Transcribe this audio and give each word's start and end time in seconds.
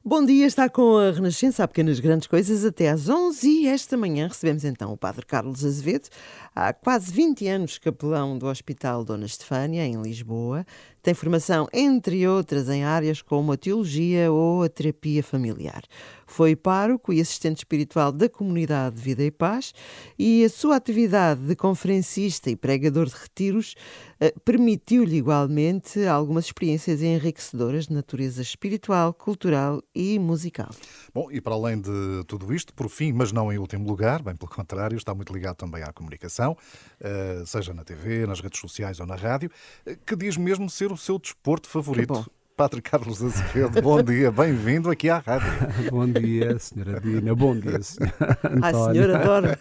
Bom 0.00 0.24
dia, 0.24 0.46
está 0.46 0.68
com 0.68 0.96
a 0.96 1.10
Renascença, 1.12 1.62
há 1.62 1.68
pequenas 1.68 2.00
grandes 2.00 2.26
coisas, 2.26 2.64
até 2.64 2.88
às 2.88 3.08
11 3.08 3.48
e 3.48 3.66
esta 3.68 3.96
manhã 3.96 4.26
recebemos 4.26 4.64
então 4.64 4.92
o 4.92 4.96
Padre 4.96 5.24
Carlos 5.24 5.64
Azevedo, 5.64 6.08
há 6.56 6.72
quase 6.72 7.12
20 7.12 7.46
anos 7.46 7.78
capelão 7.78 8.36
do 8.36 8.46
Hospital 8.46 9.04
Dona 9.04 9.26
Estefânia, 9.26 9.86
em 9.86 10.02
Lisboa, 10.02 10.66
tem 11.02 11.14
formação, 11.14 11.68
entre 11.72 12.26
outras, 12.28 12.68
em 12.68 12.84
áreas 12.84 13.20
como 13.20 13.52
a 13.52 13.56
teologia 13.56 14.30
ou 14.30 14.62
a 14.62 14.68
terapia 14.68 15.22
familiar. 15.22 15.82
Foi 16.26 16.56
pároco 16.56 17.12
e 17.12 17.20
assistente 17.20 17.58
espiritual 17.58 18.12
da 18.12 18.28
comunidade 18.28 18.98
Vida 19.00 19.22
e 19.22 19.30
Paz 19.30 19.74
e 20.18 20.44
a 20.44 20.48
sua 20.48 20.76
atividade 20.76 21.40
de 21.42 21.54
conferencista 21.56 22.48
e 22.48 22.56
pregador 22.56 23.06
de 23.06 23.14
retiros 23.14 23.74
eh, 24.18 24.32
permitiu-lhe 24.44 25.16
igualmente 25.16 26.06
algumas 26.06 26.46
experiências 26.46 27.02
enriquecedoras 27.02 27.88
de 27.88 27.92
natureza 27.92 28.40
espiritual, 28.40 29.12
cultural 29.12 29.82
e 29.94 30.18
musical. 30.18 30.70
Bom, 31.12 31.30
e 31.30 31.40
para 31.40 31.54
além 31.54 31.80
de 31.80 32.24
tudo 32.28 32.54
isto, 32.54 32.72
por 32.72 32.88
fim, 32.88 33.12
mas 33.12 33.32
não 33.32 33.52
em 33.52 33.58
último 33.58 33.86
lugar, 33.86 34.22
bem 34.22 34.36
pelo 34.36 34.50
contrário, 34.50 34.96
está 34.96 35.12
muito 35.14 35.34
ligado 35.34 35.56
também 35.56 35.82
à 35.82 35.92
comunicação, 35.92 36.56
eh, 37.00 37.42
seja 37.44 37.74
na 37.74 37.84
TV, 37.84 38.26
nas 38.26 38.40
redes 38.40 38.60
sociais 38.60 39.00
ou 39.00 39.06
na 39.06 39.16
rádio, 39.16 39.50
eh, 39.84 39.98
que 40.06 40.14
diz 40.14 40.36
mesmo 40.36 40.70
ser 40.70 40.91
o 40.92 40.96
seu 40.96 41.18
desporto 41.18 41.68
favorito. 41.68 42.30
Padre 42.56 42.82
Carlos 42.82 43.22
Azevedo, 43.22 43.80
bom 43.80 44.02
dia, 44.02 44.30
bem-vindo 44.30 44.90
aqui 44.90 45.08
à 45.08 45.18
rádio. 45.18 45.48
bom 45.90 46.06
dia, 46.06 46.58
senhora 46.58 47.00
Dina, 47.00 47.34
bom 47.34 47.58
dia, 47.58 47.82
senhora. 47.82 48.38
Ai, 48.62 48.74
senhora, 48.74 49.18
adoro. 49.18 49.48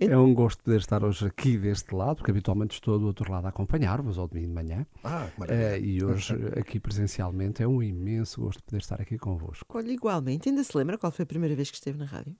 é 0.00 0.16
um 0.16 0.32
gosto 0.32 0.62
poder 0.62 0.78
estar 0.78 1.02
hoje 1.02 1.26
aqui 1.26 1.58
deste 1.58 1.94
lado, 1.94 2.16
porque 2.16 2.30
habitualmente 2.30 2.74
estou 2.74 2.98
do 2.98 3.06
outro 3.06 3.30
lado 3.30 3.46
a 3.46 3.48
acompanhar-vos 3.48 4.18
ao 4.18 4.28
domingo 4.28 4.48
de 4.48 4.54
manhã. 4.54 4.86
Ah, 5.02 5.26
maravilha. 5.36 5.78
Uh, 5.78 5.84
e 5.84 6.04
hoje, 6.04 6.34
aqui 6.56 6.78
presencialmente, 6.78 7.62
é 7.62 7.66
um 7.66 7.82
imenso 7.82 8.40
gosto 8.40 8.62
poder 8.62 8.78
estar 8.78 9.00
aqui 9.00 9.18
convosco. 9.18 9.76
Olha, 9.76 9.90
igualmente, 9.90 10.48
ainda 10.48 10.62
se 10.62 10.76
lembra 10.76 10.96
qual 10.96 11.10
foi 11.10 11.24
a 11.24 11.26
primeira 11.26 11.56
vez 11.56 11.70
que 11.70 11.76
esteve 11.76 11.98
na 11.98 12.06
rádio? 12.06 12.36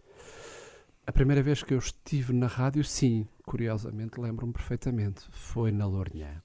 A 1.05 1.11
primeira 1.11 1.43
vez 1.43 1.65
que 1.65 1.75
eu 1.75 1.79
estive 1.79 2.33
na 2.33 2.47
rádio, 2.47 2.85
sim, 2.85 3.27
curiosamente 3.45 4.21
lembro-me 4.21 4.53
perfeitamente. 4.53 5.23
Foi 5.33 5.73
na 5.73 5.87
Lourinhã 5.87 6.41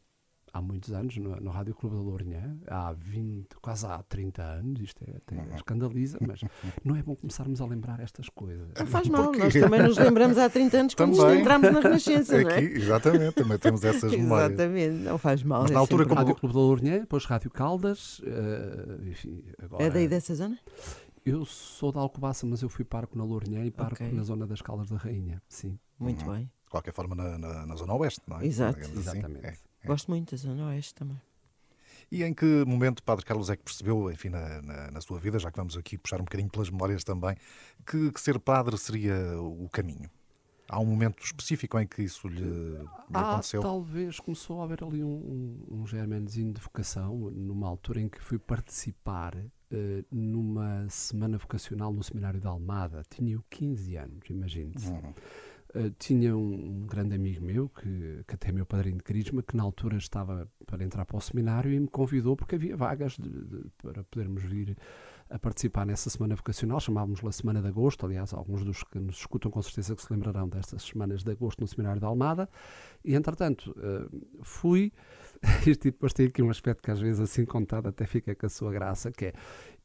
há 0.54 0.62
muitos 0.62 0.92
anos, 0.94 1.18
no, 1.18 1.36
no 1.38 1.52
Rádio 1.52 1.76
Clube 1.76 1.96
da 1.96 2.02
Lourinhã, 2.02 2.58
há 2.68 2.94
20, 2.94 3.56
quase 3.62 3.86
há 3.86 4.02
30 4.04 4.42
anos, 4.42 4.82
isto 4.82 5.04
é, 5.04 5.18
até 5.18 5.36
uhum. 5.36 5.56
escandaliza, 5.56 6.18
mas 6.26 6.42
não 6.84 6.96
é 6.96 7.04
bom 7.04 7.16
começarmos 7.16 7.62
a 7.62 7.66
lembrar 7.66 8.00
estas 8.00 8.30
coisas. 8.30 8.68
Não 8.78 8.88
faz 8.88 9.08
mal, 9.08 9.32
nós 9.32 9.54
também 9.54 9.82
nos 9.82 9.98
lembramos 9.98 10.38
há 10.38 10.50
30 10.50 10.78
anos 10.78 10.94
quando 10.96 11.34
entramos 11.34 11.72
na 11.72 11.80
Renascença, 11.80 12.42
não 12.42 12.50
é? 12.50 12.62
exatamente, 12.62 13.34
também 13.34 13.58
temos 13.58 13.84
essas 13.84 14.12
memórias. 14.16 14.52
Exatamente, 14.52 15.04
não 15.04 15.18
faz 15.18 15.44
mal. 15.44 15.62
Mas 15.64 15.72
é 15.72 15.74
na 15.74 15.80
altura 15.80 16.06
como... 16.06 16.16
Rádio 16.16 16.36
Clube 16.36 16.56
da 16.56 16.62
Lourinhã, 16.62 17.00
depois 17.00 17.26
Rádio 17.26 17.52
Caldas, 17.52 18.20
uh, 18.20 19.08
enfim, 19.08 19.44
agora... 19.62 19.84
É 19.84 19.90
daí 19.90 20.08
dessa 20.08 20.34
zona? 20.36 20.58
Eu 21.26 21.44
sou 21.46 21.92
da 21.92 22.00
Alcobaça, 22.00 22.46
mas 22.46 22.62
eu 22.62 22.70
fui 22.70 22.86
parco 22.86 23.18
na 23.18 23.24
Lourinhã 23.24 23.66
e 23.66 23.70
parco 23.72 23.96
okay. 23.96 24.12
na 24.12 24.24
zona 24.24 24.48
das 24.48 24.62
Caldas 24.62 24.90
da 24.90 24.96
Rainha, 24.96 25.42
sim. 25.48 25.78
Muito 26.00 26.26
uhum. 26.26 26.34
bem. 26.34 26.52
De 26.64 26.70
qualquer 26.70 26.94
forma 26.94 27.16
na, 27.16 27.38
na, 27.38 27.66
na, 27.66 27.76
zona 27.76 27.94
oeste, 27.96 28.22
não 28.28 28.40
é? 28.40 28.46
Exato. 28.46 28.80
Assim. 28.80 28.98
Exatamente. 28.98 29.46
É. 29.46 29.54
Gosto 29.88 30.12
muito 30.12 30.32
da 30.32 30.38
Zona 30.38 30.68
Oeste 30.68 30.94
também. 30.94 31.20
E 32.12 32.24
em 32.24 32.34
que 32.34 32.46
momento, 32.66 33.04
Padre 33.04 33.26
Carlos, 33.26 33.50
é 33.50 33.58
que 33.58 33.64
percebeu, 33.64 34.10
enfim, 34.10 34.30
na, 34.30 34.62
na, 34.62 34.92
na, 34.92 35.02
sua 35.02 35.20
vida, 35.20 35.38
já 35.40 35.52
que 35.52 35.58
vamos 35.58 35.76
aqui 35.76 35.98
puxar 35.98 36.22
um 36.22 36.24
bocadinho 36.24 36.50
pelas 36.50 36.70
memórias 36.70 37.04
também, 37.04 37.36
que, 37.86 38.12
que, 38.12 38.22
ser 38.22 38.40
padre 38.40 38.78
seria 38.78 39.16
o 39.42 39.68
caminho? 39.70 40.10
Há 40.70 40.80
um 40.80 40.86
momento 40.86 41.24
específico 41.24 41.80
em 41.80 41.88
que 41.88 42.04
isso 42.04 42.28
lhe, 42.28 42.42
lhe 42.42 42.88
ah, 43.14 43.32
aconteceu? 43.32 43.62
Talvez 43.62 44.20
começou 44.20 44.62
a 44.62 44.66
haver 44.66 44.84
ali 44.84 45.04
um, 45.04 45.08
um, 45.70 45.82
um 45.82 45.88
germenzinho 45.88 46.54
de 46.54 46.62
vocação, 46.62 47.14
numa 47.32 47.68
altura 47.68 48.02
em 48.02 48.10
que 48.10 48.22
fui 48.22 48.38
participar 48.38 49.36
uh, 49.36 50.06
numa 50.12 50.88
semana 50.90 51.38
vocacional 51.38 51.94
no 51.94 52.04
Seminário 52.04 52.40
de 52.40 52.48
Almada. 52.48 53.02
Tinha 53.10 53.38
15 53.50 53.96
anos, 53.96 54.30
imagine-se. 54.30 54.90
Uhum. 54.90 55.14
Uh, 55.76 55.90
tinha 56.00 56.36
um, 56.36 56.88
grande 56.88 57.16
amigo 57.16 57.44
meu, 57.44 57.70
que, 57.70 58.24
que 58.26 58.36
até 58.36 58.50
é 58.50 58.52
meu 58.52 58.66
padrinho 58.66 58.98
de 58.98 59.04
Crisma, 59.04 59.44
que 59.44 59.56
na 59.56 59.64
altura 59.64 59.98
estava 59.98 60.50
para 60.66 60.84
entrar 60.84 61.06
para 61.06 61.18
o 61.18 61.22
seminário 61.22 61.72
e 61.72 61.80
me 61.80 61.88
convidou 61.88 62.38
porque 62.38 62.56
havia 62.56 62.78
vagas 62.78 63.18
de, 63.18 63.30
de, 63.30 63.70
para 63.82 64.04
podermos 64.06 64.44
vir 64.44 64.78
a 65.30 65.38
participar 65.38 65.86
nessa 65.86 66.10
semana 66.10 66.36
vocacional, 66.36 66.80
chamávamos-la 66.80 67.32
Semana 67.32 67.62
de 67.62 67.68
Agosto, 67.68 68.06
aliás, 68.06 68.34
alguns 68.34 68.64
dos 68.64 68.84
que 68.84 68.98
nos 68.98 69.18
escutam 69.18 69.52
com 69.52 69.62
certeza 69.62 69.96
que 69.96 70.02
se 70.02 70.12
lembrarão 70.12 70.48
destas 70.48 70.84
semanas 70.84 71.24
de 71.24 71.32
Agosto 71.32 71.60
no 71.60 71.68
Seminário 71.68 72.00
da 72.00 72.08
Almada, 72.08 72.50
e 73.04 73.14
entretanto 73.14 73.72
uh, 73.72 74.44
fui, 74.44 74.94
isto 75.68 75.84
depois 75.84 76.14
tem 76.14 76.28
aqui 76.28 76.42
um 76.42 76.50
aspecto 76.50 76.82
que 76.82 76.92
às 76.92 77.00
vezes 77.00 77.20
assim 77.20 77.46
contado 77.46 77.88
até 77.88 78.06
fica 78.06 78.34
com 78.34 78.46
a 78.46 78.50
sua 78.50 78.72
graça, 78.72 79.12
que 79.12 79.26
é, 79.26 79.34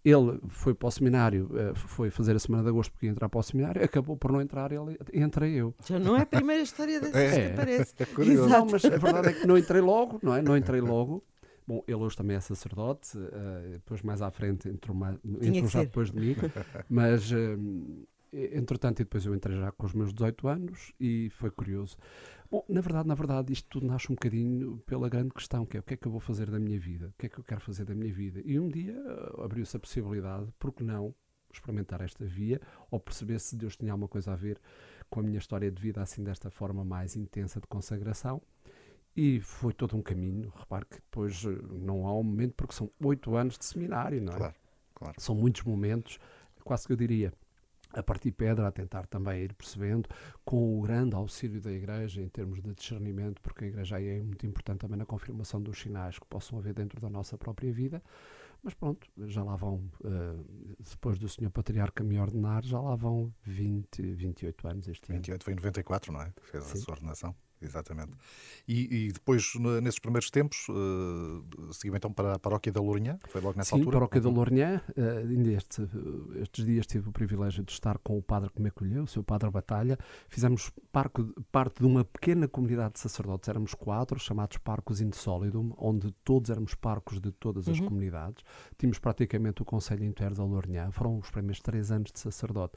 ele 0.04 0.40
foi 0.48 0.74
para 0.74 0.88
o 0.88 0.90
seminário, 0.90 1.48
eh, 1.54 1.72
foi 1.74 2.10
fazer 2.10 2.34
a 2.34 2.38
semana 2.38 2.64
de 2.64 2.70
agosto 2.70 2.90
porque 2.90 3.06
ia 3.06 3.12
entrar 3.12 3.28
para 3.28 3.38
o 3.38 3.42
seminário, 3.42 3.84
acabou 3.84 4.16
por 4.16 4.32
não 4.32 4.40
entrar, 4.40 4.72
ele 4.72 4.98
entrei 5.14 5.54
eu. 5.54 5.74
Já 5.86 5.98
não 5.98 6.16
é 6.16 6.22
a 6.22 6.26
primeira 6.26 6.62
história 6.62 7.00
dessas 7.00 7.14
é, 7.14 7.50
que 7.50 7.56
parece. 7.56 7.94
É 7.98 8.06
curioso. 8.06 8.48
Não, 8.48 8.66
mas 8.66 8.84
a 8.84 8.90
verdade 8.90 9.28
é 9.28 9.32
que 9.32 9.46
não 9.46 9.56
entrei 9.56 9.80
logo, 9.80 10.18
não 10.22 10.34
é? 10.34 10.42
Não 10.42 10.56
entrei 10.56 10.80
logo. 10.80 11.22
Bom, 11.64 11.84
ele 11.86 11.96
hoje 11.96 12.16
também 12.16 12.36
é 12.36 12.40
sacerdote, 12.40 13.16
uh, 13.16 13.70
depois 13.74 14.02
mais 14.02 14.20
à 14.20 14.30
frente 14.32 14.68
entrou, 14.68 14.96
mais, 14.96 15.16
entrou 15.40 15.68
já 15.68 15.84
depois 15.84 16.10
de 16.10 16.18
mim, 16.18 16.36
mas 16.90 17.30
uh, 17.30 18.06
entretanto 18.32 19.00
e 19.00 19.04
depois 19.04 19.24
eu 19.24 19.32
entrei 19.32 19.56
já 19.56 19.70
com 19.70 19.86
os 19.86 19.92
meus 19.92 20.12
18 20.12 20.48
anos 20.48 20.92
e 20.98 21.30
foi 21.30 21.50
curioso. 21.52 21.96
Bom, 22.52 22.62
na 22.68 22.82
verdade, 22.82 23.08
na 23.08 23.14
verdade, 23.14 23.50
isto 23.50 23.66
tudo 23.66 23.86
nasce 23.86 24.12
um 24.12 24.14
bocadinho 24.14 24.76
pela 24.84 25.08
grande 25.08 25.30
questão, 25.30 25.64
que 25.64 25.78
é 25.78 25.80
o 25.80 25.82
que 25.82 25.94
é 25.94 25.96
que 25.96 26.06
eu 26.06 26.12
vou 26.12 26.20
fazer 26.20 26.50
da 26.50 26.58
minha 26.58 26.78
vida? 26.78 27.08
O 27.08 27.12
que 27.18 27.24
é 27.24 27.28
que 27.30 27.38
eu 27.38 27.42
quero 27.44 27.62
fazer 27.62 27.86
da 27.86 27.94
minha 27.94 28.12
vida? 28.12 28.42
E 28.44 28.60
um 28.60 28.68
dia 28.68 28.92
uh, 28.92 29.40
abriu-se 29.42 29.74
a 29.74 29.80
possibilidade, 29.80 30.52
por 30.58 30.70
que 30.70 30.84
não 30.84 31.14
experimentar 31.50 32.02
esta 32.02 32.26
via 32.26 32.60
ou 32.90 33.00
perceber 33.00 33.40
se 33.40 33.56
Deus 33.56 33.74
tinha 33.74 33.90
alguma 33.90 34.06
coisa 34.06 34.34
a 34.34 34.36
ver 34.36 34.60
com 35.08 35.20
a 35.20 35.22
minha 35.22 35.38
história 35.38 35.70
de 35.70 35.80
vida 35.80 36.02
assim 36.02 36.22
desta 36.22 36.50
forma 36.50 36.84
mais 36.84 37.16
intensa 37.16 37.58
de 37.58 37.66
consagração. 37.66 38.42
E 39.16 39.40
foi 39.40 39.72
todo 39.72 39.96
um 39.96 40.02
caminho. 40.02 40.52
Repare 40.54 40.84
que 40.84 40.96
depois 40.96 41.42
uh, 41.46 41.52
não 41.70 42.06
há 42.06 42.12
um 42.14 42.22
momento, 42.22 42.52
porque 42.54 42.74
são 42.74 42.90
oito 43.02 43.34
anos 43.34 43.56
de 43.56 43.64
seminário, 43.64 44.20
não 44.20 44.34
é? 44.34 44.36
Claro, 44.36 44.54
claro. 44.94 45.14
São 45.18 45.34
muitos 45.34 45.62
momentos, 45.62 46.18
quase 46.62 46.86
que 46.86 46.92
eu 46.92 46.98
diria, 46.98 47.32
a 47.92 48.02
partir 48.02 48.32
pedra, 48.32 48.66
a 48.66 48.72
tentar 48.72 49.06
também 49.06 49.42
ir 49.42 49.54
percebendo, 49.54 50.08
com 50.44 50.78
o 50.78 50.82
grande 50.82 51.14
auxílio 51.14 51.60
da 51.60 51.72
Igreja 51.72 52.20
em 52.20 52.28
termos 52.28 52.62
de 52.62 52.72
discernimento, 52.74 53.40
porque 53.42 53.64
a 53.64 53.68
Igreja 53.68 53.96
aí 53.96 54.08
é 54.08 54.22
muito 54.22 54.46
importante 54.46 54.80
também 54.80 54.98
na 54.98 55.06
confirmação 55.06 55.60
dos 55.60 55.78
sinais 55.78 56.18
que 56.18 56.26
possam 56.26 56.58
haver 56.58 56.74
dentro 56.74 57.00
da 57.00 57.08
nossa 57.08 57.36
própria 57.36 57.72
vida. 57.72 58.02
Mas 58.62 58.74
pronto, 58.74 59.08
já 59.26 59.42
lá 59.42 59.56
vão, 59.56 59.90
uh, 60.04 60.76
depois 60.78 61.18
do 61.18 61.28
Senhor 61.28 61.50
Patriarca 61.50 62.04
me 62.04 62.18
ordenar, 62.18 62.64
já 62.64 62.80
lá 62.80 62.94
vão 62.94 63.34
20, 63.42 64.02
28 64.02 64.68
anos 64.68 64.88
este 64.88 65.08
28 65.08 65.12
ano. 65.12 65.20
28 65.20 65.44
foi 65.44 65.52
em 65.52 65.56
94, 65.56 66.12
não 66.12 66.22
é? 66.22 66.32
Fez 66.42 66.64
Sim. 66.64 66.78
a 66.78 66.80
sua 66.80 66.94
ordenação. 66.94 67.34
Exatamente. 67.62 68.12
E, 68.66 69.06
e, 69.06 69.12
depois, 69.12 69.54
nesses 69.82 69.98
primeiros 69.98 70.30
tempos, 70.30 70.66
uh, 70.68 71.72
seguiu 71.72 71.96
então 71.96 72.12
para 72.12 72.34
a 72.34 72.38
paróquia 72.38 72.72
da 72.72 72.80
Lourinhã? 72.80 73.18
Foi 73.28 73.40
logo 73.40 73.56
nessa 73.56 73.70
Sim, 73.70 73.76
altura? 73.76 73.94
Sim, 73.94 73.98
paróquia 73.98 74.20
da 74.20 74.28
Lourinhã. 74.28 74.82
Uh, 74.96 75.28
ainda 75.28 75.52
este, 75.52 75.88
estes 76.40 76.64
dias 76.64 76.86
tive 76.86 77.08
o 77.08 77.12
privilégio 77.12 77.64
de 77.64 77.72
estar 77.72 77.98
com 77.98 78.18
o 78.18 78.22
padre 78.22 78.50
que 78.50 78.60
me 78.60 78.68
acolheu, 78.68 79.04
o 79.04 79.06
seu 79.06 79.22
padre 79.22 79.50
Batalha. 79.50 79.98
Fizemos 80.28 80.72
parco, 80.90 81.24
parte 81.50 81.80
de 81.80 81.86
uma 81.86 82.04
pequena 82.04 82.48
comunidade 82.48 82.94
de 82.94 83.00
sacerdotes. 83.00 83.48
Éramos 83.48 83.74
quatro, 83.74 84.18
chamados 84.18 84.58
Parcos 84.58 85.00
Insolidum, 85.00 85.72
onde 85.76 86.10
todos 86.24 86.50
éramos 86.50 86.74
parcos 86.74 87.20
de 87.20 87.30
todas 87.32 87.68
as 87.68 87.78
uhum. 87.78 87.86
comunidades. 87.86 88.44
Tínhamos 88.78 88.98
praticamente 88.98 89.62
o 89.62 89.64
Conselho 89.64 90.04
Inteiro 90.04 90.34
da 90.34 90.44
Lourinhã. 90.44 90.90
Foram 90.90 91.18
os 91.18 91.30
primeiros 91.30 91.60
três 91.60 91.90
anos 91.90 92.10
de 92.10 92.18
sacerdote 92.18 92.76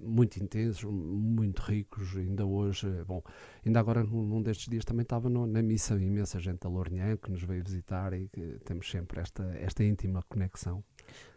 muito 0.00 0.42
intensos, 0.42 0.84
muito 0.84 1.60
ricos, 1.60 2.16
ainda 2.16 2.44
hoje, 2.44 2.88
bom, 3.06 3.22
ainda 3.64 3.80
agora 3.80 4.02
num 4.02 4.42
destes 4.42 4.68
dias 4.68 4.84
também 4.84 5.02
estava 5.02 5.28
no, 5.28 5.46
na 5.46 5.62
missa 5.62 5.94
imensa 5.94 6.40
gente 6.40 6.60
da 6.60 6.68
Lourinhã 6.68 7.16
que 7.16 7.30
nos 7.30 7.42
veio 7.42 7.62
visitar 7.64 8.12
e 8.12 8.28
que 8.28 8.58
temos 8.64 8.90
sempre 8.90 9.20
esta, 9.20 9.44
esta 9.58 9.84
íntima 9.84 10.22
conexão. 10.28 10.82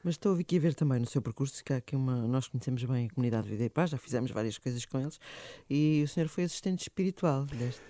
Mas 0.03 0.15
estou 0.15 0.35
aqui 0.37 0.57
a 0.57 0.59
ver 0.59 0.73
também 0.73 0.99
no 0.99 1.05
seu 1.05 1.21
percurso 1.21 1.63
que 1.63 1.73
há 1.73 1.77
aqui 1.77 1.95
uma. 1.95 2.27
Nós 2.27 2.47
conhecemos 2.47 2.83
bem 2.83 3.07
a 3.07 3.09
comunidade 3.13 3.47
Vida 3.47 3.63
e 3.63 3.69
Paz, 3.69 3.89
já 3.89 3.97
fizemos 3.97 4.31
várias 4.31 4.57
coisas 4.57 4.85
com 4.85 4.99
eles, 4.99 5.19
e 5.69 6.01
o 6.03 6.07
senhor 6.07 6.27
foi 6.27 6.43
assistente 6.43 6.81
espiritual 6.81 7.45
deste. 7.45 7.81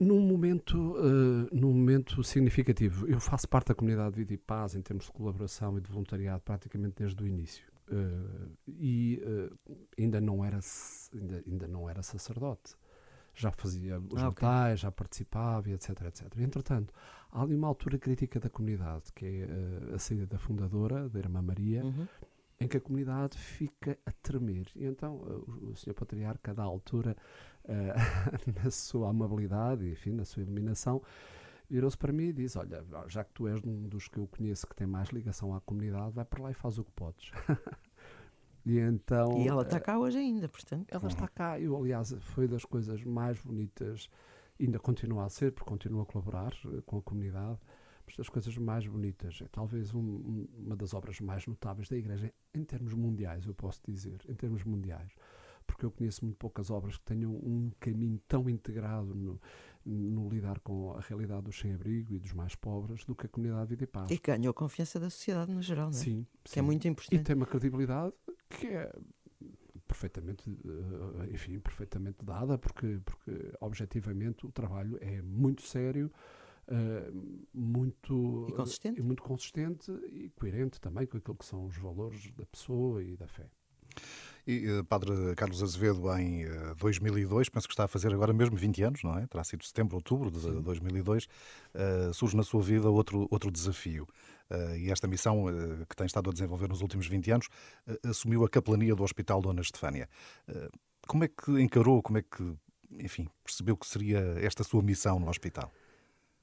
Num 0.00 0.20
momento, 0.20 0.76
uh, 0.76 1.48
num 1.52 1.72
momento 1.72 2.22
significativo, 2.24 3.06
eu 3.06 3.20
faço 3.20 3.48
parte 3.48 3.68
da 3.68 3.74
comunidade 3.74 4.16
Vida 4.16 4.34
e 4.34 4.36
Paz 4.36 4.74
em 4.74 4.82
termos 4.82 5.06
de 5.06 5.12
colaboração 5.12 5.78
e 5.78 5.80
de 5.80 5.88
voluntariado 5.88 6.42
praticamente 6.42 6.96
desde 6.98 7.22
o 7.22 7.26
início. 7.26 7.73
Uh, 7.90 8.56
e 8.66 9.22
uh, 9.22 9.78
ainda, 9.98 10.20
não 10.20 10.44
era, 10.44 10.58
ainda, 11.12 11.42
ainda 11.46 11.68
não 11.68 11.88
era 11.88 12.02
sacerdote. 12.02 12.74
Já 13.34 13.50
fazia 13.50 13.98
os 13.98 14.22
ah, 14.22 14.28
okay. 14.28 14.76
já 14.76 14.92
participava, 14.92 15.68
etc, 15.70 16.02
etc. 16.02 16.38
Entretanto, 16.38 16.94
há 17.32 17.42
ali 17.42 17.54
uma 17.54 17.68
altura 17.68 17.98
crítica 17.98 18.38
da 18.38 18.48
comunidade, 18.48 19.12
que 19.12 19.26
é 19.26 19.46
uh, 19.46 19.94
a 19.94 19.98
saída 19.98 20.26
da 20.26 20.38
fundadora, 20.38 21.08
da 21.08 21.18
Irmã 21.18 21.42
Maria, 21.42 21.84
uhum. 21.84 22.06
em 22.60 22.68
que 22.68 22.76
a 22.76 22.80
comunidade 22.80 23.36
fica 23.36 23.98
a 24.06 24.12
tremer. 24.12 24.66
E 24.76 24.84
então 24.84 25.16
o, 25.16 25.70
o 25.70 25.76
Senhor 25.76 25.94
Patriarca, 25.94 26.54
da 26.54 26.62
altura, 26.62 27.16
na 28.62 28.70
sua 28.70 29.08
amabilidade, 29.10 29.88
enfim, 29.90 30.12
na 30.12 30.24
sua 30.24 30.42
iluminação, 30.42 31.02
virou-se 31.68 31.96
para 31.96 32.12
mim 32.12 32.24
e 32.24 32.32
disse: 32.32 32.58
Olha, 32.58 32.84
já 33.08 33.24
que 33.24 33.32
tu 33.32 33.46
és 33.46 33.62
um 33.64 33.88
dos 33.88 34.08
que 34.08 34.18
eu 34.18 34.26
conheço 34.26 34.66
que 34.66 34.74
tem 34.74 34.86
mais 34.86 35.08
ligação 35.08 35.54
à 35.54 35.60
comunidade, 35.60 36.12
vai 36.12 36.24
para 36.24 36.42
lá 36.42 36.50
e 36.50 36.54
faz 36.54 36.78
o 36.78 36.84
que 36.84 36.92
podes. 36.92 37.30
e, 38.64 38.78
então, 38.78 39.38
e 39.38 39.48
ela 39.48 39.62
está 39.62 39.80
cá 39.80 39.98
hoje 39.98 40.18
ainda, 40.18 40.48
portanto. 40.48 40.86
Ela 40.90 41.08
está 41.08 41.28
cá. 41.28 41.58
Eu, 41.58 41.76
aliás, 41.76 42.14
foi 42.20 42.46
das 42.46 42.64
coisas 42.64 43.02
mais 43.02 43.38
bonitas, 43.40 44.08
ainda 44.60 44.78
continua 44.78 45.24
a 45.24 45.28
ser, 45.28 45.52
porque 45.52 45.68
continua 45.68 46.02
a 46.02 46.06
colaborar 46.06 46.52
eh, 46.66 46.80
com 46.84 46.98
a 46.98 47.02
comunidade. 47.02 47.58
Mas 48.06 48.16
das 48.16 48.28
coisas 48.28 48.54
mais 48.58 48.86
bonitas, 48.86 49.40
é 49.40 49.48
talvez 49.50 49.94
um, 49.94 50.46
uma 50.58 50.76
das 50.76 50.92
obras 50.92 51.18
mais 51.20 51.46
notáveis 51.46 51.88
da 51.88 51.96
Igreja, 51.96 52.30
em 52.52 52.62
termos 52.62 52.92
mundiais, 52.92 53.46
eu 53.46 53.54
posso 53.54 53.80
dizer, 53.86 54.20
em 54.28 54.34
termos 54.34 54.62
mundiais 54.62 55.10
porque 55.66 55.84
eu 55.84 55.90
conheço 55.90 56.24
muito 56.24 56.36
poucas 56.36 56.70
obras 56.70 56.96
que 56.98 57.04
tenham 57.04 57.32
um 57.32 57.70
caminho 57.80 58.20
tão 58.28 58.48
integrado 58.48 59.14
no, 59.14 59.40
no 59.84 60.28
lidar 60.28 60.60
com 60.60 60.92
a 60.92 61.00
realidade 61.00 61.42
do 61.42 61.52
sem-abrigo 61.52 62.14
e 62.14 62.18
dos 62.18 62.32
mais 62.32 62.54
pobres 62.54 63.04
do 63.04 63.14
que 63.14 63.26
a 63.26 63.28
comunidade 63.28 63.68
Vida 63.68 63.84
e 63.84 63.86
Paz. 63.86 64.10
E 64.10 64.18
ganhou 64.18 64.50
a 64.50 64.54
confiança 64.54 64.98
da 64.98 65.10
sociedade 65.10 65.52
no 65.52 65.62
geral, 65.62 65.90
não 65.90 65.98
é? 65.98 66.02
Sim. 66.02 66.26
Que 66.42 66.50
sim. 66.50 66.60
é 66.60 66.62
muito 66.62 66.88
importante. 66.88 67.20
E 67.20 67.24
tem 67.24 67.36
uma 67.36 67.46
credibilidade 67.46 68.14
que 68.48 68.68
é 68.68 68.92
perfeitamente, 69.86 70.50
eh, 70.50 71.30
enfim, 71.32 71.58
perfeitamente 71.58 72.24
dada, 72.24 72.58
porque, 72.58 73.00
porque 73.04 73.52
objetivamente 73.60 74.46
o 74.46 74.52
trabalho 74.52 74.98
é 75.00 75.20
muito 75.22 75.62
sério, 75.62 76.10
Uh, 76.66 77.38
muito 77.52 78.46
e 78.48 78.52
consistente. 78.54 79.02
muito 79.02 79.22
consistente 79.22 79.92
e 80.10 80.30
coerente 80.30 80.80
também 80.80 81.06
com 81.06 81.18
aquilo 81.18 81.36
que 81.36 81.44
são 81.44 81.66
os 81.66 81.76
valores 81.76 82.32
da 82.32 82.46
pessoa 82.46 83.04
e 83.04 83.14
da 83.18 83.28
fé. 83.28 83.50
E 84.46 84.68
uh, 84.70 84.84
Padre 84.84 85.34
Carlos 85.36 85.62
Azevedo, 85.62 86.14
em 86.18 86.44
uh, 86.44 86.74
2002, 86.76 87.48
penso 87.48 87.66
que 87.66 87.72
está 87.72 87.84
a 87.84 87.88
fazer 87.88 88.12
agora 88.12 88.32
mesmo 88.32 88.56
20 88.56 88.82
anos, 88.82 89.02
não 89.02 89.18
é? 89.18 89.26
Terá 89.26 89.42
sido 89.42 89.64
setembro, 89.64 89.96
outubro 89.96 90.30
de 90.30 90.40
Sim. 90.40 90.60
2002, 90.60 91.24
uh, 91.24 91.28
eh, 91.74 92.12
surge 92.12 92.36
na 92.36 92.42
sua 92.42 92.62
vida 92.62 92.90
outro, 92.90 93.26
outro 93.30 93.50
desafio. 93.50 94.06
Uh, 94.50 94.76
e 94.76 94.90
esta 94.90 95.08
missão 95.08 95.46
que 95.88 95.96
tem 95.96 96.04
estado 96.06 96.28
a 96.28 96.32
desenvolver 96.32 96.68
nos 96.68 96.82
últimos 96.82 97.06
20 97.06 97.30
anos 97.30 97.48
assumiu 98.06 98.44
a 98.44 98.48
capelania 98.48 98.94
do 98.94 99.02
Hospital 99.02 99.40
Dona 99.40 99.62
Estefânia. 99.62 100.08
como 101.06 101.24
é 101.24 101.28
que 101.28 101.50
encarou, 101.62 102.02
como 102.02 102.18
é 102.18 102.22
que, 102.22 102.54
enfim, 102.98 103.26
percebeu 103.42 103.76
que 103.76 103.86
seria 103.86 104.18
esta 104.42 104.62
sua 104.62 104.82
missão 104.82 105.18
no 105.18 105.28
hospital? 105.30 105.72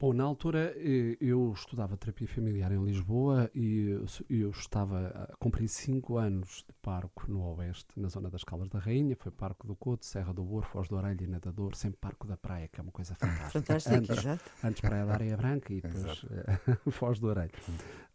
Bom, 0.01 0.13
na 0.13 0.23
altura 0.23 0.73
eh, 0.77 1.15
eu 1.21 1.53
estudava 1.53 1.95
terapia 1.95 2.27
familiar 2.27 2.71
em 2.71 2.83
Lisboa 2.83 3.51
e 3.53 3.99
eu 4.31 4.49
estava 4.49 5.29
a 5.31 5.37
cumprir 5.37 5.67
cinco 5.67 6.17
anos 6.17 6.65
de 6.67 6.73
parco 6.81 7.29
no 7.29 7.55
Oeste, 7.55 7.87
na 7.95 8.07
zona 8.07 8.27
das 8.27 8.43
Caldas 8.43 8.67
da 8.67 8.79
Rainha. 8.79 9.15
Foi 9.15 9.31
Parco 9.31 9.67
do 9.67 9.75
Couto, 9.75 10.03
Serra 10.03 10.33
do 10.33 10.43
Bor, 10.43 10.63
Foz 10.63 10.89
do 10.89 10.95
Orelha 10.95 11.23
e 11.23 11.27
Nadador, 11.27 11.75
sempre 11.75 11.99
Parco 12.01 12.25
da 12.25 12.35
Praia, 12.35 12.67
que 12.67 12.79
é 12.79 12.81
uma 12.81 12.91
coisa 12.91 13.13
fantástica. 13.13 13.51
Fantástico, 13.61 13.95
antes, 13.95 14.17
exato. 14.17 14.43
Antes 14.63 14.81
Praia 14.81 15.05
da 15.05 15.13
Areia 15.13 15.37
Branca 15.37 15.71
e 15.71 15.81
depois 15.81 16.25
Foz 16.89 17.19
do 17.19 17.27
Orelha. 17.27 17.51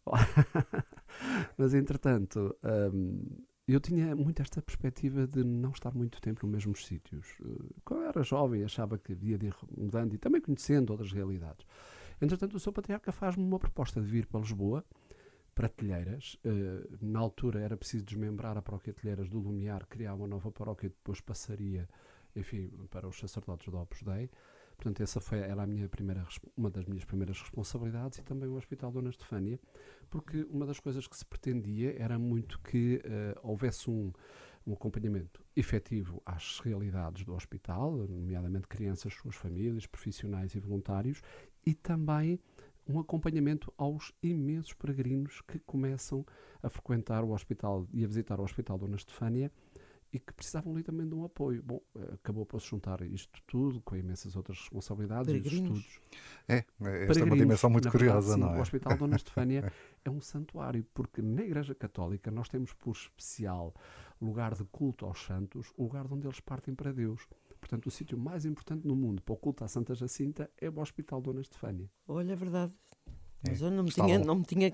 Mas, 1.57 1.73
entretanto, 1.73 2.53
um, 2.65 3.45
eu 3.69 3.81
tinha 3.81 4.15
muito 4.15 4.41
esta 4.41 4.63
perspectiva 4.63 5.27
de 5.27 5.43
não 5.43 5.71
estar 5.71 5.93
muito 5.93 6.21
tempo 6.21 6.47
nos 6.47 6.55
mesmos 6.55 6.87
sítios. 6.87 7.27
Eh, 7.41 7.75
quando 7.85 8.03
eu 8.03 8.09
era 8.09 8.23
jovem, 8.23 8.63
achava 8.63 8.97
que 8.97 9.13
havia 9.13 9.37
de 9.37 9.47
ir 9.47 9.55
mudando 9.77 10.15
e 10.15 10.19
também 10.19 10.41
conhecendo 10.41 10.91
outras 10.91 11.13
realidades. 11.13 11.67
Entretanto, 12.21 12.57
o 12.57 12.61
seu 12.61 12.73
patriarca 12.73 13.11
faz-me 13.11 13.45
uma 13.45 13.59
proposta 13.59 14.01
de 14.01 14.07
vir 14.07 14.27
para 14.27 14.41
Lisboa, 14.41 14.85
para 15.55 15.69
Telheiras. 15.69 16.39
Eh, 16.45 16.87
na 17.01 17.19
altura 17.19 17.61
era 17.61 17.77
preciso 17.77 18.05
desmembrar 18.05 18.57
a 18.57 18.63
paróquia 18.63 18.95
Telheiras 18.95 19.29
do 19.29 19.39
Lumiar, 19.39 19.87
criar 19.87 20.15
uma 20.15 20.29
nova 20.29 20.51
paróquia, 20.53 20.89
depois 20.89 21.21
passaria, 21.21 21.89
enfim, 22.37 22.71
para 22.91 23.09
os 23.09 23.19
sacerdotes 23.19 23.69
do 23.69 23.79
Opus 23.79 24.03
Dei. 24.03 24.31
Portanto, 24.77 25.03
essa 25.03 25.21
foi, 25.21 25.39
era 25.39 25.63
a 25.63 25.67
minha 25.67 25.89
primeira, 25.89 26.27
uma 26.57 26.71
das 26.71 26.85
minhas 26.85 27.05
primeiras 27.05 27.41
responsabilidades 27.41 28.19
e 28.19 28.23
também 28.23 28.49
o 28.49 28.57
Hospital 28.57 28.93
Dona 28.93 29.09
Estefânia, 29.09 29.59
porque 30.11 30.47
uma 30.51 30.67
das 30.67 30.79
coisas 30.79 31.07
que 31.07 31.17
se 31.17 31.25
pretendia 31.25 31.97
era 31.99 32.19
muito 32.19 32.61
que 32.61 33.03
uh, 33.05 33.41
houvesse 33.43 33.91
um, 33.91 34.13
um 34.67 34.73
acompanhamento 34.75 35.43
efetivo 35.57 36.21
às 36.27 36.61
realidades 36.61 37.25
do 37.25 37.35
hospital, 37.35 37.93
nomeadamente 37.93 38.67
crianças, 38.67 39.15
suas 39.15 39.35
famílias, 39.35 39.87
profissionais 39.87 40.55
e 40.55 40.61
voluntários, 40.61 41.23
e 41.65 41.75
também 41.75 42.39
um 42.89 43.01
acompanhamento 43.01 43.73
aos 43.77 44.13
imensos 44.23 44.73
peregrinos 44.73 45.41
que 45.41 45.59
começam 45.61 46.25
a 46.63 46.69
frequentar 46.69 47.25
o 47.25 47.33
hospital 47.33 47.87
e 47.93 48.05
a 48.05 48.07
visitar 48.07 48.39
o 48.39 48.45
Hospital 48.45 48.79
Dona 48.79 48.97
Estefânia 48.97 49.51
e 50.13 50.19
que 50.19 50.33
precisavam 50.33 50.73
ali 50.73 50.83
também 50.83 51.07
de 51.07 51.15
um 51.15 51.25
apoio. 51.25 51.63
Bom, 51.63 51.81
eh, 51.97 52.15
acabou 52.15 52.47
por 52.47 52.61
se 52.61 52.69
juntar 52.69 53.01
isto 53.03 53.43
tudo, 53.47 53.81
com 53.81 53.97
imensas 53.97 54.37
outras 54.37 54.59
responsabilidades 54.59 55.33
e 55.33 55.39
estudos. 55.39 56.01
É, 56.49 56.65
esta 57.09 57.21
é 57.21 57.25
uma 57.25 57.37
dimensão 57.37 57.69
muito 57.69 57.91
curiosa, 57.91 58.29
verdade, 58.29 58.41
não 58.41 58.49
sim, 58.49 58.55
é? 58.55 58.59
O 58.59 58.63
Hospital 58.63 58.97
Dona 58.97 59.17
Estefânia 59.17 59.73
é 60.05 60.11
um 60.11 60.21
santuário, 60.21 60.85
porque 60.95 61.21
na 61.21 61.43
Igreja 61.43 61.75
Católica 61.75 62.31
nós 62.31 62.49
temos 62.49 62.73
por 62.73 62.93
especial 62.93 63.75
lugar 64.21 64.55
de 64.55 64.65
culto 64.65 65.05
aos 65.05 65.23
santos, 65.25 65.73
o 65.77 65.85
lugar 65.85 66.11
onde 66.11 66.27
eles 66.27 66.41
partem 66.41 66.75
para 66.75 66.93
Deus. 66.93 67.27
Portanto, 67.61 67.87
o 67.87 67.91
sítio 67.91 68.17
mais 68.17 68.45
importante 68.45 68.87
no 68.87 68.95
mundo 68.95 69.23
para 69.23 69.33
o 69.33 69.37
culto 69.37 69.65
à 69.65 69.69
Santa 69.69 69.95
Jacinta 69.95 70.51
é 70.61 70.69
o 70.69 70.79
Hospital 70.79 71.21
Dona 71.21 71.41
Estefânia. 71.41 71.91
Olha, 72.07 72.33
é 72.33 72.37
verdade. 72.37 72.73
Mas 73.49 73.61
eu 73.61 73.71
não 73.71 73.85
me 73.85 73.91
tinha, 73.91 74.19
não 74.19 74.37
me 74.37 74.45
tinha 74.45 74.73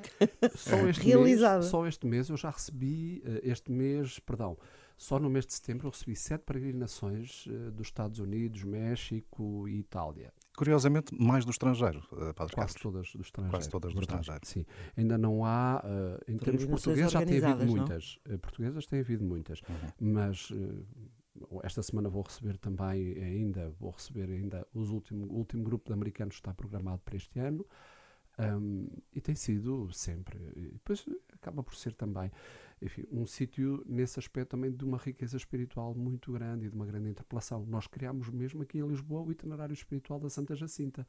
só 0.54 0.76
este 0.88 1.04
realizado. 1.04 1.60
Mês, 1.60 1.70
só 1.70 1.86
este 1.86 2.06
mês 2.06 2.28
eu 2.28 2.36
já 2.36 2.50
recebi, 2.50 3.22
eh, 3.24 3.40
este 3.44 3.70
mês, 3.70 4.18
perdão, 4.20 4.56
só 5.02 5.18
no 5.18 5.28
mês 5.28 5.44
de 5.44 5.52
setembro 5.52 5.88
eu 5.88 5.90
recebi 5.90 6.14
sete 6.14 6.42
peregrinações 6.42 7.46
uh, 7.46 7.72
dos 7.72 7.88
Estados 7.88 8.20
Unidos, 8.20 8.62
México 8.62 9.66
e 9.68 9.80
Itália. 9.80 10.32
Curiosamente, 10.56 11.12
mais 11.18 11.44
do 11.44 11.50
estrangeiro, 11.50 11.98
uh, 12.12 12.32
Padre 12.32 12.54
Quase 12.54 12.74
Carlos. 12.74 12.74
todas 12.74 13.12
do 13.12 13.22
estrangeiro. 13.22 13.56
Quase 13.56 13.68
todas 13.68 13.92
do 13.92 14.00
estrangeiro. 14.00 14.40
Sim. 14.44 14.64
Ainda 14.96 15.18
não 15.18 15.44
há, 15.44 15.82
uh, 15.84 16.32
em 16.32 16.36
termos 16.36 16.64
portugueses 16.64 17.10
já 17.10 17.24
tem 17.24 17.44
havido 17.44 17.66
muitas. 17.66 18.20
Uh, 18.28 18.38
portuguesas 18.38 18.86
tem 18.86 19.00
havido 19.00 19.24
muitas. 19.24 19.60
Uhum. 19.60 20.12
Mas 20.12 20.52
esta 21.64 21.82
semana 21.82 22.08
vou 22.08 22.22
receber 22.22 22.56
também 22.58 23.18
ainda, 23.18 23.70
vou 23.80 23.90
receber 23.90 24.30
ainda 24.30 24.64
os 24.72 24.90
último, 24.90 25.26
o 25.26 25.38
último 25.38 25.64
grupo 25.64 25.88
de 25.88 25.94
americanos 25.94 26.36
que 26.36 26.40
está 26.40 26.54
programado 26.54 27.00
para 27.04 27.16
este 27.16 27.40
ano. 27.40 27.66
Um, 28.38 28.88
e 29.12 29.20
tem 29.20 29.34
sido 29.34 29.92
sempre. 29.92 30.38
E 30.56 30.70
depois 30.72 31.04
acaba 31.32 31.62
por 31.62 31.74
ser 31.74 31.92
também 31.94 32.30
enfim, 32.82 33.04
um 33.10 33.24
sítio, 33.24 33.82
nesse 33.86 34.18
aspecto, 34.18 34.50
também 34.50 34.72
de 34.72 34.84
uma 34.84 34.98
riqueza 34.98 35.36
espiritual 35.36 35.94
muito 35.94 36.32
grande 36.32 36.66
e 36.66 36.68
de 36.68 36.74
uma 36.74 36.84
grande 36.84 37.08
interpelação. 37.08 37.64
Nós 37.66 37.86
criámos 37.86 38.28
mesmo 38.28 38.62
aqui 38.62 38.78
em 38.78 38.86
Lisboa 38.86 39.22
o 39.22 39.30
itinerário 39.30 39.72
espiritual 39.72 40.18
da 40.18 40.28
Santa 40.28 40.56
Jacinta, 40.56 41.06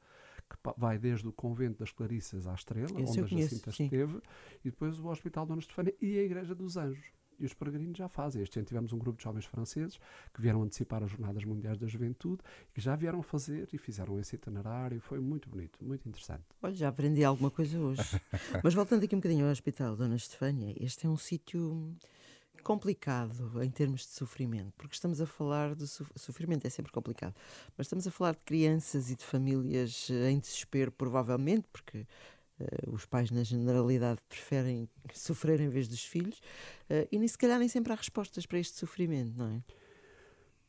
que 0.50 0.58
vai 0.78 1.00
desde 1.00 1.28
o 1.28 1.34
convento 1.34 1.80
das 1.80 1.92
Clarissas 1.92 2.46
à 2.46 2.54
Estrela, 2.54 3.02
Esse 3.02 3.22
onde 3.22 3.36
a 3.36 3.40
Jacinta 3.40 3.72
sim. 3.72 3.86
esteve, 3.86 4.22
e 4.64 4.70
depois 4.70 5.00
o 5.00 5.08
Hospital 5.08 5.46
Dona 5.48 5.62
Estefânia 5.62 5.96
e 6.00 6.20
a 6.20 6.24
Igreja 6.24 6.54
dos 6.54 6.78
Anjos 6.78 7.12
e 7.40 7.46
os 7.46 7.54
peregrinos 7.54 7.98
já 7.98 8.08
fazem. 8.08 8.42
Este 8.42 8.60
ano 8.60 8.66
tivemos 8.66 8.94
um 8.94 8.98
grupo 8.98 9.18
de 9.18 9.24
jovens 9.24 9.46
franceses 9.46 10.00
que 10.34 10.42
vieram 10.42 10.62
antecipar 10.64 11.04
as 11.04 11.12
Jornadas 11.12 11.44
Mundiais 11.44 11.78
da 11.78 11.88
Juventude 11.88 12.42
e 12.70 12.74
que 12.76 12.82
já 12.82 12.96
vieram 12.96 13.22
fazer 13.22 13.68
e 13.72 13.78
fizeram 13.78 14.20
esse 14.20 14.36
itinerário. 14.36 15.00
Foi 15.02 15.20
muito 15.20 15.50
bonito, 15.50 15.84
muito 15.84 16.08
interessante. 16.08 16.44
Olha, 16.62 16.74
já 16.74 16.90
aprendi 16.90 17.24
alguma 17.24 17.52
coisa 17.52 17.80
hoje. 17.80 18.02
Mas 18.64 18.74
voltando 18.74 19.04
aqui 19.04 19.16
um 19.16 19.20
bocadinho 19.20 19.46
ao 19.46 19.52
Hospital 19.52 19.96
Dona 19.96 20.16
Estefânia, 20.16 20.76
este 20.80 21.06
é 21.06 21.10
um 21.10 21.18
sítio 21.18 21.96
complicado 22.64 23.62
em 23.62 23.70
termos 23.70 24.02
de 24.02 24.14
sofrimento, 24.14 24.72
porque 24.78 24.96
estamos 24.96 25.20
a 25.20 25.26
falar 25.26 25.76
de 25.76 25.86
sofrimento, 25.86 26.66
é 26.66 26.70
sempre 26.70 26.92
complicado, 26.92 27.36
mas 27.78 27.88
estamos 27.88 28.08
a 28.08 28.12
falar 28.12 28.36
de 28.36 28.44
crianças 28.44 29.12
e 29.12 29.16
de 29.16 29.24
famílias 29.24 30.10
em 30.30 30.40
desespero, 30.40 30.92
provavelmente, 30.92 31.68
porque 31.72 32.08
os 32.88 33.06
pais, 33.06 33.32
na 33.32 33.44
generalidade, 33.44 34.20
preferem 34.28 34.90
sofrer 35.14 35.60
em 35.60 35.70
vez 35.70 35.88
dos 35.88 36.04
filhos, 36.04 36.40
uh, 36.90 37.08
e 37.12 37.18
nem 37.20 37.28
se 37.28 37.38
calhar 37.38 37.60
nem 37.60 37.68
sempre 37.68 37.94
há 37.94 37.96
respostas 37.96 38.46
para 38.46 38.60
este 38.60 38.78
sofrimento, 38.78 39.38
não 39.38 39.48
é? 39.48 39.64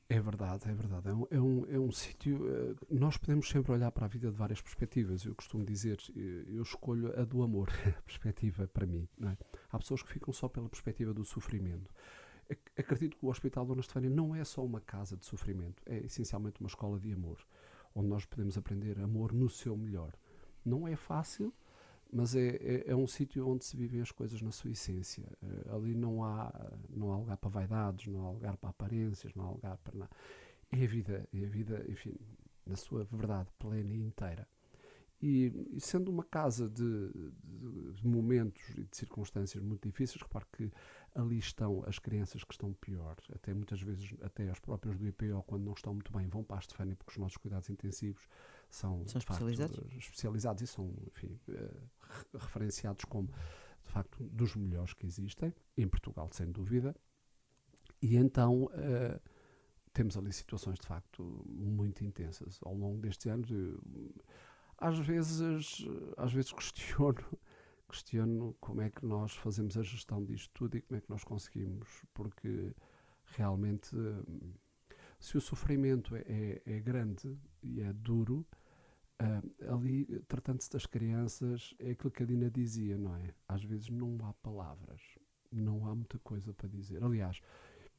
É 0.06 0.20
verdade, 0.20 0.68
é 0.68 0.74
verdade. 0.74 1.08
É 1.08 1.14
um, 1.14 1.26
é 1.30 1.40
um, 1.40 1.66
é 1.76 1.78
um 1.78 1.90
sítio. 1.90 2.44
Uh, 2.44 2.76
nós 2.90 3.16
podemos 3.16 3.48
sempre 3.48 3.72
olhar 3.72 3.90
para 3.90 4.04
a 4.04 4.08
vida 4.08 4.30
de 4.30 4.36
várias 4.36 4.60
perspectivas. 4.60 5.24
Eu 5.24 5.34
costumo 5.34 5.64
dizer, 5.64 5.98
eu 6.14 6.62
escolho 6.62 7.18
a 7.18 7.24
do 7.24 7.42
amor, 7.42 7.70
a 7.98 8.02
perspectiva 8.02 8.68
para 8.68 8.86
mim. 8.86 9.08
É? 9.22 9.36
Há 9.70 9.78
pessoas 9.78 10.02
que 10.02 10.12
ficam 10.12 10.32
só 10.32 10.48
pela 10.48 10.68
perspectiva 10.68 11.14
do 11.14 11.24
sofrimento. 11.24 11.90
Acredito 12.76 13.16
que 13.16 13.24
o 13.24 13.30
Hospital 13.30 13.64
Dona 13.64 13.80
Estefânia 13.80 14.10
não 14.10 14.34
é 14.34 14.44
só 14.44 14.62
uma 14.62 14.80
casa 14.80 15.16
de 15.16 15.24
sofrimento, 15.24 15.82
é 15.86 15.98
essencialmente 16.00 16.60
uma 16.60 16.68
escola 16.68 17.00
de 17.00 17.10
amor, 17.10 17.38
onde 17.94 18.08
nós 18.08 18.26
podemos 18.26 18.58
aprender 18.58 19.00
amor 19.00 19.32
no 19.32 19.48
seu 19.48 19.74
melhor. 19.76 20.12
Não 20.64 20.86
é 20.86 20.94
fácil, 20.94 21.54
mas 22.14 22.36
é, 22.36 22.46
é, 22.46 22.84
é, 22.86 22.94
um 22.94 23.08
sítio 23.08 23.44
onde 23.48 23.64
se 23.64 23.76
vivem 23.76 24.00
as 24.00 24.12
coisas 24.12 24.40
na 24.40 24.52
sua 24.52 24.70
essência. 24.70 25.24
Uh, 25.42 25.74
ali 25.74 25.96
não 25.96 26.22
há, 26.22 26.52
não 26.88 27.10
há 27.10 27.16
lugar 27.16 27.36
para 27.36 27.50
vaidades, 27.50 28.06
não 28.06 28.24
há 28.24 28.30
lugar 28.30 28.56
para 28.56 28.70
aparências, 28.70 29.34
não 29.34 29.46
há 29.46 29.50
lugar 29.50 29.76
para 29.78 29.98
nada. 29.98 30.10
É 30.70 30.84
a 30.84 30.86
vida, 30.86 31.28
é 31.34 31.44
a 31.44 31.48
vida, 31.48 31.84
enfim, 31.88 32.14
na 32.64 32.76
sua 32.76 33.02
verdade 33.02 33.50
plena 33.58 33.92
e 33.92 34.00
inteira. 34.00 34.46
E, 35.20 35.52
e 35.72 35.80
sendo 35.80 36.08
uma 36.08 36.22
casa 36.22 36.68
de, 36.68 37.10
de, 37.12 37.92
de, 37.94 38.06
momentos 38.06 38.62
e 38.76 38.84
de 38.84 38.96
circunstâncias 38.96 39.62
muito 39.62 39.88
difíceis, 39.88 40.22
repare 40.22 40.44
que 40.52 40.70
ali 41.16 41.38
estão 41.38 41.82
as 41.86 41.98
crianças 41.98 42.44
que 42.44 42.52
estão 42.52 42.72
pior, 42.74 43.16
até 43.34 43.52
muitas 43.52 43.80
vezes, 43.82 44.14
até 44.22 44.48
as 44.50 44.60
próprias 44.60 44.96
do 44.96 45.06
IPO, 45.06 45.42
quando 45.48 45.64
não 45.64 45.72
estão 45.72 45.94
muito 45.94 46.12
bem, 46.12 46.28
vão 46.28 46.44
para 46.44 46.56
a 46.56 46.60
Estefânia, 46.60 46.94
porque 46.94 47.12
os 47.12 47.18
nossos 47.18 47.38
cuidados 47.38 47.70
intensivos 47.70 48.22
são, 48.74 49.06
são 49.06 49.18
especializados. 49.18 49.76
Facto, 49.76 49.98
especializados 49.98 50.62
e 50.62 50.66
são 50.66 50.92
enfim, 51.06 51.38
uh, 51.48 52.38
referenciados 52.38 53.04
como 53.04 53.28
de 53.28 53.90
facto 53.90 54.24
dos 54.24 54.56
melhores 54.56 54.94
que 54.94 55.06
existem, 55.06 55.54
em 55.76 55.86
Portugal, 55.86 56.28
sem 56.32 56.50
dúvida. 56.50 56.94
E 58.02 58.16
então 58.16 58.64
uh, 58.64 59.20
temos 59.92 60.16
ali 60.16 60.32
situações 60.32 60.78
de 60.78 60.86
facto 60.86 61.44
muito 61.46 62.04
intensas 62.04 62.58
ao 62.64 62.74
longo 62.74 62.98
destes 62.98 63.26
anos. 63.26 63.50
Eu, 63.50 63.80
às 64.78 64.98
vezes, 64.98 65.40
às 66.16 66.32
vezes 66.32 66.52
questiono, 66.52 67.38
questiono 67.88 68.56
como 68.60 68.80
é 68.80 68.90
que 68.90 69.06
nós 69.06 69.32
fazemos 69.36 69.76
a 69.78 69.82
gestão 69.82 70.24
disto 70.24 70.50
tudo 70.52 70.76
e 70.76 70.80
como 70.80 70.98
é 70.98 71.00
que 71.00 71.10
nós 71.10 71.22
conseguimos, 71.22 72.02
porque 72.12 72.74
realmente 73.36 73.94
se 75.20 75.38
o 75.38 75.40
sofrimento 75.40 76.14
é, 76.16 76.20
é, 76.26 76.62
é 76.66 76.80
grande 76.80 77.38
e 77.62 77.80
é 77.80 77.92
duro, 77.92 78.46
uh, 79.24 79.74
ali, 79.74 80.04
tratando-se 80.28 80.70
das 80.70 80.86
crianças, 80.86 81.74
é 81.78 81.90
aquilo 81.90 82.10
que 82.10 82.22
a 82.22 82.26
Dina 82.26 82.50
dizia, 82.50 82.96
não 82.98 83.14
é? 83.16 83.34
Às 83.48 83.64
vezes 83.64 83.88
não 83.88 84.18
há 84.26 84.32
palavras, 84.34 85.00
não 85.50 85.86
há 85.86 85.94
muita 85.94 86.18
coisa 86.18 86.52
para 86.52 86.68
dizer. 86.68 87.02
Aliás, 87.02 87.40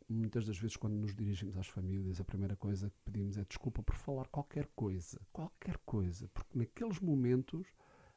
muitas 0.08 0.46
das 0.46 0.58
vezes, 0.58 0.78
quando 0.78 0.94
nos 0.96 1.16
dirigimos 1.16 1.58
às 1.58 1.68
famílias, 1.68 2.20
a 2.20 2.24
primeira 2.24 2.56
coisa 2.56 2.90
que 2.90 2.98
pedimos 3.06 3.38
é 3.38 3.46
desculpa 3.46 3.82
por 3.82 3.96
falar 3.96 4.28
qualquer 4.28 4.68
coisa, 4.76 5.20
qualquer 5.32 5.78
coisa, 5.86 6.28
porque 6.34 6.58
naqueles 6.58 7.00
momentos 7.00 7.68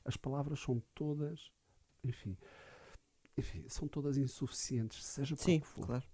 as 0.04 0.16
palavras 0.16 0.60
são 0.60 0.82
todas, 0.94 1.50
enfim, 2.04 2.36
enfim 3.36 3.68
são 3.68 3.88
todas 3.88 4.16
insuficientes, 4.16 5.04
seja 5.04 5.34
para 5.34 5.44
Sim, 5.44 5.58
o 5.58 5.60
que 5.60 5.66
for. 5.66 5.86
Claro. 5.86 6.04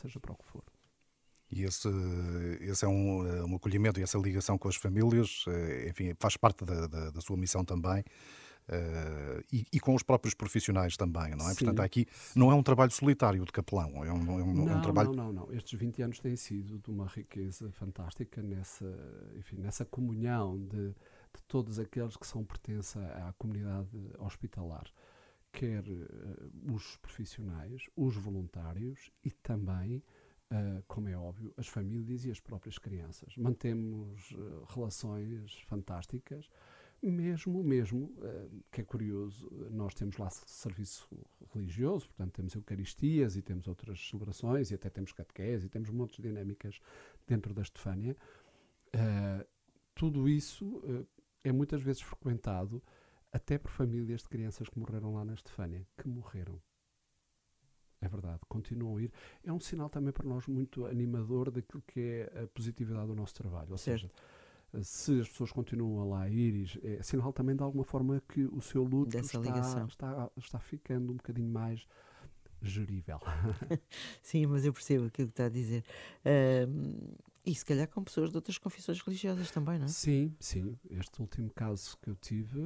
Seja 0.00 0.20
para 0.20 0.32
o 0.32 0.36
que 0.36 0.44
for. 0.44 0.64
E 1.50 1.64
esse, 1.64 1.88
esse 2.60 2.84
é 2.84 2.88
um, 2.88 3.50
um 3.50 3.56
acolhimento 3.56 3.98
e 3.98 4.02
essa 4.02 4.18
ligação 4.18 4.58
com 4.58 4.68
as 4.68 4.76
famílias, 4.76 5.44
eh, 5.48 5.88
enfim, 5.88 6.14
faz 6.18 6.36
parte 6.36 6.64
da, 6.64 6.86
da, 6.86 7.10
da 7.10 7.20
sua 7.20 7.36
missão 7.36 7.64
também. 7.64 8.04
Uh, 8.68 9.42
e, 9.50 9.64
e, 9.72 9.80
com 9.80 9.94
os 9.94 10.02
próprios 10.02 10.34
profissionais 10.34 10.94
também, 10.94 11.34
não 11.34 11.48
é? 11.48 11.54
Sim. 11.54 11.64
Portanto, 11.64 11.80
aqui 11.80 12.06
não 12.36 12.52
é 12.52 12.54
um 12.54 12.62
trabalho 12.62 12.90
solitário 12.90 13.42
de 13.42 13.50
capelão, 13.50 14.04
é 14.04 14.12
um, 14.12 14.38
é 14.38 14.42
um, 14.42 14.52
não, 14.52 14.68
é 14.68 14.76
um 14.76 14.82
trabalho. 14.82 15.14
Não, 15.14 15.32
não, 15.32 15.46
não. 15.46 15.54
Estes 15.54 15.78
20 15.78 16.02
anos 16.02 16.18
têm 16.20 16.36
sido 16.36 16.78
de 16.78 16.90
uma 16.90 17.06
riqueza 17.06 17.72
fantástica 17.72 18.42
nessa, 18.42 18.84
enfim, 19.38 19.56
nessa 19.56 19.86
comunhão 19.86 20.58
de, 20.58 20.88
de 20.88 21.42
todos 21.46 21.78
aqueles 21.78 22.14
que 22.14 22.26
são 22.26 22.44
pertencem 22.44 23.02
à 23.02 23.32
comunidade 23.38 23.88
hospitalar, 24.18 24.84
quer 25.50 25.82
uh, 25.82 26.74
os 26.74 26.98
profissionais, 26.98 27.84
os 27.96 28.16
voluntários 28.16 29.10
e 29.24 29.30
também 29.30 30.02
Uh, 30.50 30.82
como 30.86 31.08
é 31.10 31.14
óbvio, 31.14 31.52
as 31.58 31.68
famílias 31.68 32.24
e 32.24 32.30
as 32.30 32.40
próprias 32.40 32.78
crianças. 32.78 33.36
Mantemos 33.36 34.30
uh, 34.30 34.64
relações 34.70 35.60
fantásticas, 35.66 36.48
mesmo, 37.02 37.62
mesmo, 37.62 38.04
uh, 38.16 38.64
que 38.72 38.80
é 38.80 38.84
curioso, 38.84 39.46
nós 39.70 39.92
temos 39.92 40.16
lá 40.16 40.30
serviço 40.30 41.06
religioso, 41.52 42.06
portanto 42.06 42.32
temos 42.32 42.54
Eucaristias 42.54 43.36
e 43.36 43.42
temos 43.42 43.68
outras 43.68 44.08
celebrações 44.08 44.70
e 44.70 44.74
até 44.74 44.88
temos 44.88 45.12
catequese 45.12 45.66
e 45.66 45.68
temos 45.68 45.90
montes 45.90 46.16
de 46.16 46.22
dinâmicas 46.22 46.80
dentro 47.26 47.52
da 47.52 47.60
Estefânia. 47.60 48.16
tudo 49.94 50.26
isso 50.30 50.82
é 51.44 51.52
muitas 51.52 51.82
vezes 51.82 52.00
frequentado 52.00 52.82
até 53.30 53.58
por 53.58 53.70
famílias 53.70 54.22
de 54.22 54.30
crianças 54.30 54.66
que 54.68 54.78
morreram 54.78 55.12
lá 55.12 55.26
na 55.26 55.34
Estefânia, 55.34 55.86
que 55.96 56.08
morreram 56.08 56.58
é 58.00 58.08
verdade, 58.08 58.40
continuam 58.48 58.96
a 58.96 59.02
ir. 59.02 59.12
É 59.44 59.52
um 59.52 59.60
sinal 59.60 59.88
também 59.88 60.12
para 60.12 60.26
nós 60.26 60.46
muito 60.46 60.86
animador 60.86 61.50
daquilo 61.50 61.82
que 61.86 62.00
é 62.00 62.42
a 62.44 62.46
positividade 62.48 63.06
do 63.06 63.14
nosso 63.14 63.34
trabalho. 63.34 63.72
Ou 63.72 63.78
certo. 63.78 64.10
seja, 64.72 64.84
se 64.84 65.20
as 65.20 65.28
pessoas 65.28 65.50
continuam 65.50 66.00
a 66.00 66.04
lá 66.04 66.28
ir, 66.28 66.78
é 66.82 67.02
sinal 67.02 67.32
também 67.32 67.56
de 67.56 67.62
alguma 67.62 67.84
forma 67.84 68.22
que 68.28 68.44
o 68.44 68.60
seu 68.60 68.84
luto 68.84 69.16
está, 69.18 69.84
está, 69.86 70.30
está 70.36 70.58
ficando 70.58 71.12
um 71.12 71.16
bocadinho 71.16 71.50
mais 71.50 71.86
gerível. 72.60 73.18
Sim, 74.22 74.46
mas 74.46 74.64
eu 74.64 74.72
percebo 74.72 75.06
aquilo 75.06 75.28
que 75.28 75.32
está 75.32 75.46
a 75.46 75.48
dizer. 75.48 75.84
Uh, 76.24 77.16
e 77.48 77.54
se 77.54 77.64
calhar 77.64 77.88
com 77.88 78.04
pessoas 78.04 78.30
de 78.30 78.36
outras 78.36 78.58
confissões 78.58 79.00
religiosas 79.00 79.50
também, 79.50 79.78
não 79.78 79.86
é? 79.86 79.88
Sim, 79.88 80.34
sim. 80.38 80.76
Este 80.90 81.22
último 81.22 81.50
caso 81.50 81.96
que 82.02 82.10
eu 82.10 82.14
tive, 82.16 82.60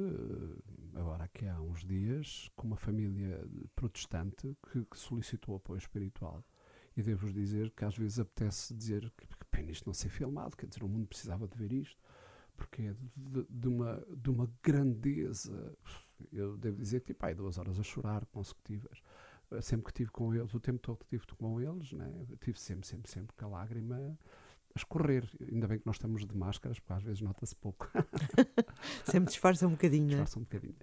agora 0.95 1.25
aqui 1.25 1.47
há 1.47 1.61
uns 1.61 1.85
dias, 1.85 2.51
com 2.57 2.67
uma 2.67 2.77
família 2.77 3.45
protestante 3.75 4.57
que, 4.71 4.85
que 4.85 4.99
solicitou 4.99 5.57
apoio 5.57 5.79
espiritual. 5.79 6.45
E 6.97 7.03
devo-vos 7.03 7.33
dizer 7.33 7.71
que 7.71 7.85
às 7.85 7.97
vezes 7.97 8.19
apetece 8.19 8.75
dizer 8.75 9.11
que, 9.17 9.27
que 9.27 9.45
pena 9.51 9.71
isto 9.71 9.87
não 9.87 9.95
ser 9.95 10.11
filmado, 10.11 10.57
quer 10.57 10.67
dizer, 10.67 10.83
o 10.83 10.89
mundo 10.89 11.07
precisava 11.07 11.49
de 11.49 11.57
ver 11.57 11.73
isto, 11.73 11.99
porque 12.57 12.83
é 12.83 12.95
de, 13.17 13.47
de 13.49 13.69
uma, 13.69 14.07
de 14.15 14.31
uma 14.31 14.51
grandeza. 14.63 15.75
Eu 16.31 16.57
devo 16.57 16.77
dizer 16.79 17.01
que 17.01 17.07
tipo, 17.09 17.25
aí 17.25 17.35
duas 17.35 17.59
horas 17.59 17.79
a 17.79 17.83
chorar 17.83 18.27
consecutivas 18.27 19.03
sempre 19.61 19.85
que 19.85 19.91
estive 19.91 20.11
com 20.11 20.35
eles, 20.35 20.55
o 20.55 20.61
tempo 20.61 20.79
todo 20.79 20.99
que 20.99 21.17
estive 21.17 21.27
com 21.37 21.61
eles, 21.61 21.93
né, 21.93 22.11
tive 22.41 22.59
sempre, 22.59 22.87
sempre, 22.87 23.11
sempre 23.11 23.37
com 23.37 23.45
a 23.45 23.49
lágrima 23.49 24.19
a 24.75 24.79
escorrer. 24.79 25.29
Ainda 25.51 25.69
bem 25.69 25.79
que 25.79 25.87
nós 25.87 25.97
estamos 25.97 26.27
de 26.27 26.37
máscaras, 26.37 26.79
porque 26.79 26.93
às 26.93 27.03
vezes 27.03 27.21
nota-se 27.21 27.55
pouco. 27.57 27.91
sempre 29.05 29.31
disfarça 29.31 29.67
um 29.67 29.73
bocadinho. 29.73 30.07
É? 30.07 30.09
Disfarça 30.09 30.39
um 30.39 30.43
bocadinho. 30.43 30.77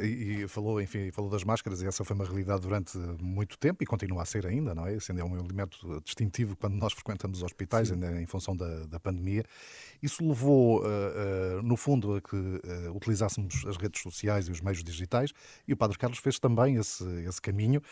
E, 0.00 0.42
e, 0.42 0.48
falou, 0.48 0.80
enfim, 0.80 1.10
falou 1.10 1.28
das 1.28 1.42
máscaras, 1.42 1.82
e 1.82 1.86
essa 1.86 2.04
foi 2.04 2.14
uma 2.14 2.24
realidade 2.24 2.60
durante 2.60 2.96
muito 3.20 3.58
tempo 3.58 3.82
e 3.82 3.86
continua 3.86 4.22
a 4.22 4.24
ser 4.24 4.46
ainda, 4.46 4.72
não 4.72 4.86
é? 4.86 4.94
Esse 4.94 5.10
ainda 5.10 5.22
é 5.22 5.24
um 5.24 5.36
elemento 5.36 6.00
distintivo 6.04 6.56
quando 6.56 6.74
nós 6.74 6.92
frequentamos 6.92 7.38
os 7.38 7.44
hospitais, 7.44 7.88
Sim. 7.88 7.94
ainda 7.94 8.20
em 8.20 8.26
função 8.26 8.56
da, 8.56 8.86
da 8.86 9.00
pandemia. 9.00 9.44
Isso 10.00 10.26
levou, 10.26 10.82
uh, 10.82 10.86
uh, 10.86 11.62
no 11.62 11.76
fundo, 11.76 12.14
a 12.14 12.20
que 12.20 12.36
uh, 12.36 12.94
utilizássemos 12.94 13.64
as 13.66 13.76
redes 13.76 14.00
sociais 14.00 14.46
e 14.46 14.52
os 14.52 14.60
meios 14.60 14.84
digitais, 14.84 15.32
e 15.66 15.72
o 15.72 15.76
Padre 15.76 15.98
Carlos 15.98 16.20
fez 16.20 16.38
também 16.38 16.76
esse, 16.76 17.04
esse 17.26 17.42
caminho. 17.42 17.82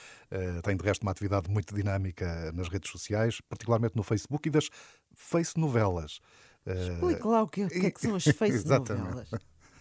tem, 0.62 0.76
de 0.76 0.84
resto, 0.84 1.02
uma 1.02 1.10
atividade 1.10 1.50
muito 1.50 1.74
dinâmica 1.74 2.52
nas 2.52 2.68
redes 2.68 2.90
sociais, 2.90 3.40
particularmente 3.40 3.96
no 3.96 4.04
Facebook 4.04 4.48
e 4.48 4.50
das 4.50 4.68
Face 5.12 5.58
Novelas. 5.58 6.20
Explique 6.64 7.26
lá 7.26 7.42
o 7.42 7.48
que, 7.48 7.64
o 7.64 7.68
que 7.68 7.86
é 7.86 7.90
que 7.90 8.00
são 8.00 8.14
as 8.14 8.24
Face 8.30 8.64
Novelas. 8.64 9.30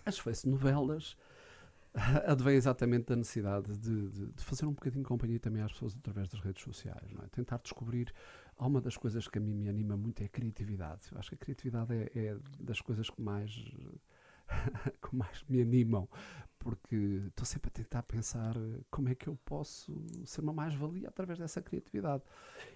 As 0.06 0.18
Face 0.18 0.48
Novelas 0.48 1.16
advém 2.26 2.56
exatamente 2.56 3.06
da 3.06 3.16
necessidade 3.16 3.78
de, 3.78 4.10
de, 4.10 4.26
de, 4.28 4.44
fazer 4.44 4.66
um 4.66 4.74
bocadinho 4.74 5.04
de 5.04 5.08
companhia 5.08 5.40
também 5.40 5.62
às 5.62 5.72
pessoas 5.72 5.96
através 5.96 6.28
das 6.28 6.42
redes 6.42 6.62
sociais, 6.62 7.12
não 7.14 7.24
é? 7.24 7.28
Tentar 7.28 7.58
descobrir. 7.60 8.14
Uma 8.58 8.80
das 8.80 8.96
coisas 8.96 9.28
que 9.28 9.38
a 9.38 9.42
mim 9.42 9.54
me 9.54 9.68
anima 9.68 9.98
muito 9.98 10.22
é 10.22 10.26
a 10.26 10.30
criatividade. 10.30 11.02
Eu 11.12 11.20
acho 11.20 11.30
que 11.30 11.36
a 11.36 11.38
criatividade 11.38 11.94
é, 11.94 12.12
é 12.16 12.38
das 12.60 12.80
coisas 12.80 13.10
que 13.10 13.22
mais 13.22 13.52
que 15.02 15.16
mais 15.16 15.44
me 15.50 15.62
animam, 15.62 16.08
porque 16.66 17.22
estou 17.28 17.46
sempre 17.46 17.68
a 17.68 17.72
tentar 17.72 18.02
pensar 18.02 18.58
eh, 18.58 18.80
como 18.90 19.08
é 19.08 19.14
que 19.14 19.28
eu 19.28 19.38
posso 19.46 20.04
ser 20.26 20.42
uma 20.42 20.52
mais-valia 20.52 21.08
através 21.10 21.38
dessa 21.38 21.62
criatividade. 21.62 22.24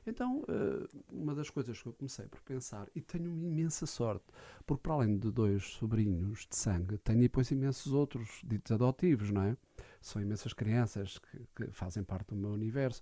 Então, 0.06 0.46
eh, 0.48 0.88
uma 1.12 1.34
das 1.34 1.50
coisas 1.50 1.82
que 1.82 1.88
eu 1.88 1.94
comecei 1.94 2.28
por 2.28 2.40
pensar, 2.42 2.88
e 2.94 3.02
tenho 3.02 3.32
uma 3.32 3.48
imensa 3.48 3.88
sorte, 3.88 4.26
porque 4.64 4.84
para 4.84 4.94
além 4.94 5.18
de 5.18 5.32
dois 5.32 5.64
sobrinhos 5.64 6.46
de 6.48 6.56
sangue, 6.56 7.00
tenho 7.00 7.22
depois 7.22 7.50
imensos 7.50 7.92
outros 7.92 8.42
ditos 8.46 8.72
adotivos, 8.72 9.32
não 9.32 9.42
é? 9.42 9.58
São 10.00 10.22
imensas 10.22 10.54
crianças 10.54 11.18
que, 11.18 11.40
que 11.56 11.72
fazem 11.72 12.04
parte 12.04 12.28
do 12.28 12.36
meu 12.36 12.52
universo, 12.52 13.02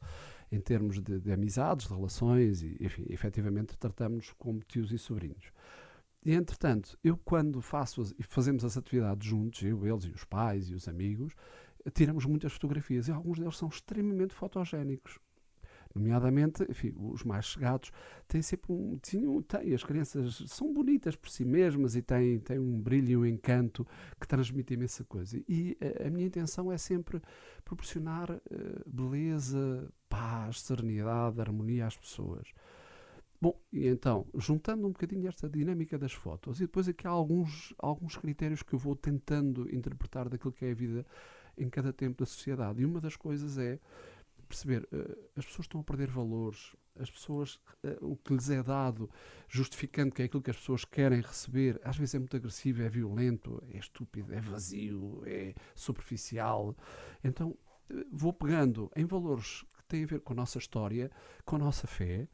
em 0.50 0.62
termos 0.62 1.02
de, 1.02 1.20
de 1.20 1.34
amizades, 1.34 1.90
de 1.90 1.94
relações, 1.94 2.62
e 2.62 2.78
enfim, 2.80 3.06
efetivamente 3.10 3.78
tratamos 3.78 4.34
como 4.40 4.62
tios 4.62 4.94
e 4.94 4.98
sobrinhos. 4.98 5.52
E 6.28 6.34
entretanto, 6.34 7.00
eu 7.02 7.16
quando 7.16 7.62
faço 7.62 8.14
e 8.20 8.22
fazemos 8.22 8.66
as 8.66 8.76
atividades 8.76 9.26
juntos, 9.26 9.64
eu, 9.64 9.88
eles 9.88 10.04
e 10.04 10.10
os 10.10 10.26
pais 10.26 10.70
e 10.70 10.74
os 10.74 10.86
amigos, 10.86 11.34
tiramos 11.94 12.26
muitas 12.26 12.52
fotografias 12.52 13.08
e 13.08 13.14
alguns 13.14 13.40
deles 13.40 13.56
são 13.56 13.70
extremamente 13.70 14.34
fotogénicos. 14.34 15.18
Nomeadamente, 15.96 16.66
enfim, 16.70 16.94
os 16.98 17.24
mais 17.24 17.46
chegados 17.46 17.94
têm 18.28 18.42
sempre 18.42 18.74
um. 18.74 18.98
Têm, 18.98 19.42
têm, 19.44 19.74
as 19.74 19.86
crianças 19.86 20.44
são 20.48 20.74
bonitas 20.74 21.16
por 21.16 21.30
si 21.30 21.46
mesmas 21.46 21.96
e 21.96 22.02
têm, 22.02 22.40
têm 22.40 22.60
um 22.60 22.78
brilho 22.78 23.10
e 23.10 23.18
um 23.18 23.26
encanto 23.26 23.88
que 24.20 24.28
transmite 24.28 24.74
imensa 24.74 25.06
coisa. 25.06 25.42
E 25.48 25.78
a, 25.82 26.08
a 26.08 26.10
minha 26.10 26.28
intenção 26.28 26.70
é 26.70 26.78
sempre 26.78 27.22
proporcionar 27.64 28.30
uh, 28.32 28.42
beleza, 28.86 29.90
paz, 30.10 30.60
serenidade, 30.60 31.40
harmonia 31.40 31.88
às 31.88 31.96
pessoas. 31.96 32.50
Bom, 33.40 33.60
e 33.72 33.88
então, 33.88 34.26
juntando 34.36 34.88
um 34.88 34.92
bocadinho 34.92 35.28
esta 35.28 35.48
dinâmica 35.48 35.98
das 35.98 36.12
fotos, 36.12 36.60
e 36.60 36.64
depois 36.64 36.88
aqui 36.88 37.06
há 37.06 37.12
alguns, 37.12 37.74
alguns 37.78 38.18
critérios 38.18 38.64
que 38.64 38.74
eu 38.74 38.80
vou 38.80 38.96
tentando 38.96 39.74
interpretar 39.74 40.28
daquilo 40.28 40.52
que 40.52 40.66
é 40.66 40.72
a 40.72 40.76
vida 40.76 41.06
em 41.56 41.70
cada 41.70 41.94
tempo 41.94 42.18
da 42.18 42.26
sociedade. 42.26 42.82
E 42.82 42.86
uma 42.86 43.00
das 43.00 43.16
coisas 43.16 43.60
é 43.60 43.80
perceber, 44.48 44.88
uh, 44.92 45.30
as 45.36 45.46
pessoas 45.46 45.66
estão 45.66 45.82
a 45.82 45.84
perder 45.84 46.10
valores, 46.10 46.76
as 46.96 47.12
pessoas, 47.12 47.60
uh, 47.84 48.12
o 48.12 48.16
que 48.16 48.34
lhes 48.34 48.50
é 48.50 48.64
dado, 48.64 49.08
justificando 49.48 50.16
que 50.16 50.24
é 50.24 50.26
aquilo 50.26 50.42
que 50.42 50.50
as 50.50 50.58
pessoas 50.58 50.84
querem 50.84 51.22
receber, 51.22 51.80
às 51.84 51.96
vezes 51.96 52.16
é 52.16 52.20
muito 52.20 52.36
agressivo, 52.36 52.82
é 52.82 52.90
violento, 52.90 53.62
é 53.72 53.78
estúpido, 53.78 54.34
é 54.34 54.42
vazio, 54.42 55.22
é 55.26 55.54
superficial. 55.76 56.76
Então, 57.24 57.50
uh, 57.92 58.06
vou 58.12 58.34
pegando 58.34 58.92
em 58.96 59.06
valores 59.06 59.64
que 59.78 59.84
têm 59.88 60.06
a 60.06 60.08
ver 60.08 60.22
com 60.22 60.34
a 60.34 60.38
nossa 60.38 60.58
história, 60.58 61.12
com 61.46 61.58
a 61.58 61.60
nossa 61.60 61.86
fé, 61.86 62.28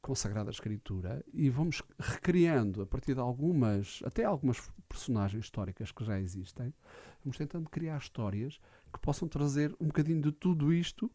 consagrada 0.00 0.50
escritura 0.50 1.24
e 1.32 1.50
vamos 1.50 1.82
recriando 1.98 2.82
a 2.82 2.86
partir 2.86 3.14
de 3.14 3.20
algumas, 3.20 4.02
até 4.04 4.24
algumas 4.24 4.70
personagens 4.88 5.44
históricas 5.44 5.92
que 5.92 6.04
já 6.04 6.18
existem, 6.18 6.74
vamos 7.22 7.36
tentando 7.36 7.68
criar 7.68 7.98
histórias 7.98 8.58
que 8.92 8.98
possam 9.00 9.28
trazer 9.28 9.74
um 9.80 9.86
bocadinho 9.86 10.20
de 10.20 10.32
tudo 10.32 10.72
isto. 10.72 11.10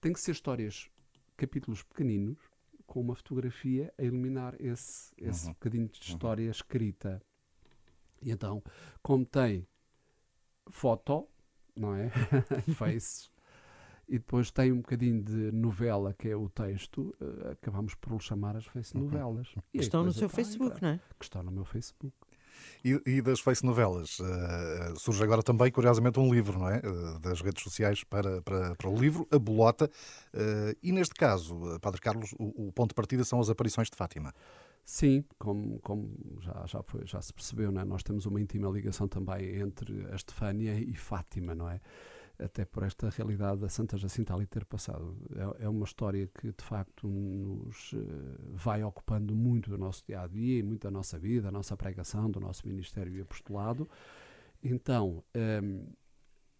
Tem 0.00 0.12
que 0.12 0.20
ser 0.20 0.32
histórias, 0.32 0.90
capítulos 1.36 1.82
pequeninos, 1.82 2.38
com 2.86 3.00
uma 3.00 3.14
fotografia 3.14 3.92
a 3.96 4.02
iluminar 4.02 4.54
esse, 4.60 5.12
esse 5.16 5.46
uhum. 5.46 5.52
bocadinho 5.54 5.88
de 5.88 5.98
uhum. 6.00 6.14
história 6.14 6.44
uhum. 6.44 6.50
escrita. 6.50 7.22
E 8.20 8.30
então, 8.30 8.62
como 9.02 9.24
tem 9.24 9.66
foto, 10.70 11.28
não 11.74 11.94
é? 11.94 12.10
Faces, 12.74 13.30
e 14.08 14.18
depois 14.18 14.50
tem 14.50 14.72
um 14.72 14.78
bocadinho 14.78 15.22
de 15.22 15.52
novela, 15.52 16.12
que 16.12 16.28
é 16.28 16.36
o 16.36 16.48
texto, 16.48 17.14
uh, 17.20 17.52
acabamos 17.52 17.94
por 17.94 18.12
lhe 18.12 18.20
chamar 18.20 18.56
as 18.56 18.66
face 18.66 18.96
novelas. 18.96 19.48
Uhum. 19.54 19.62
Que 19.72 19.78
estão 19.78 20.04
no 20.04 20.12
seu 20.12 20.28
Facebook, 20.28 20.80
não 20.82 20.90
é? 20.90 21.00
Que 21.18 21.24
estão 21.24 21.42
no 21.42 21.50
meu 21.50 21.64
Facebook. 21.64 22.14
E, 22.84 23.00
e 23.06 23.20
das 23.20 23.40
face 23.40 23.64
novelas, 23.64 24.18
uh, 24.20 24.98
surge 24.98 25.22
agora 25.22 25.42
também, 25.42 25.70
curiosamente, 25.70 26.20
um 26.20 26.32
livro, 26.32 26.58
não 26.58 26.68
é? 26.68 26.78
Uh, 26.78 27.18
das 27.18 27.40
redes 27.40 27.62
sociais 27.62 28.04
para, 28.04 28.40
para, 28.42 28.74
para 28.74 28.88
o 28.88 28.94
livro, 28.94 29.26
A 29.30 29.38
Bolota. 29.38 29.90
e 30.82 30.92
neste 30.92 31.14
caso, 31.14 31.78
Padre 31.80 32.00
Carlos, 32.00 32.32
o, 32.38 32.68
o 32.68 32.72
ponto 32.72 32.90
de 32.90 32.94
partida 32.94 33.24
são 33.24 33.40
as 33.40 33.50
aparições 33.50 33.90
de 33.90 33.96
Fátima. 33.96 34.32
Sim, 34.84 35.24
como, 35.38 35.78
como 35.80 36.14
já, 36.40 36.66
já, 36.66 36.82
foi, 36.82 37.06
já 37.06 37.20
se 37.20 37.32
percebeu, 37.32 37.72
não 37.72 37.80
é? 37.80 37.84
nós 37.84 38.02
temos 38.02 38.26
uma 38.26 38.38
íntima 38.38 38.68
ligação 38.68 39.08
também 39.08 39.56
entre 39.56 40.06
a 40.12 40.14
Estefânia 40.14 40.78
e 40.78 40.94
Fátima, 40.94 41.54
não 41.54 41.70
é? 41.70 41.80
Até 42.38 42.64
por 42.64 42.82
esta 42.82 43.08
realidade 43.10 43.60
da 43.60 43.68
Santa 43.68 43.96
Jacinta 43.96 44.34
ali 44.34 44.46
ter 44.46 44.64
passado. 44.64 45.16
É, 45.58 45.64
é 45.64 45.68
uma 45.68 45.84
história 45.84 46.26
que, 46.26 46.48
de 46.52 46.64
facto, 46.64 47.06
nos 47.06 47.92
uh, 47.92 47.98
vai 48.52 48.82
ocupando 48.82 49.34
muito 49.34 49.70
do 49.70 49.78
nosso 49.78 50.04
dia 50.06 50.20
a 50.20 50.26
dia 50.26 50.58
e 50.58 50.62
muito 50.62 50.82
da 50.82 50.90
nossa 50.90 51.18
vida, 51.18 51.42
da 51.42 51.52
nossa 51.52 51.76
pregação, 51.76 52.30
do 52.30 52.40
nosso 52.40 52.66
ministério 52.66 53.14
e 53.14 53.20
apostolado. 53.20 53.88
Então, 54.62 55.22
um, 55.34 55.38
ehm, 55.38 55.86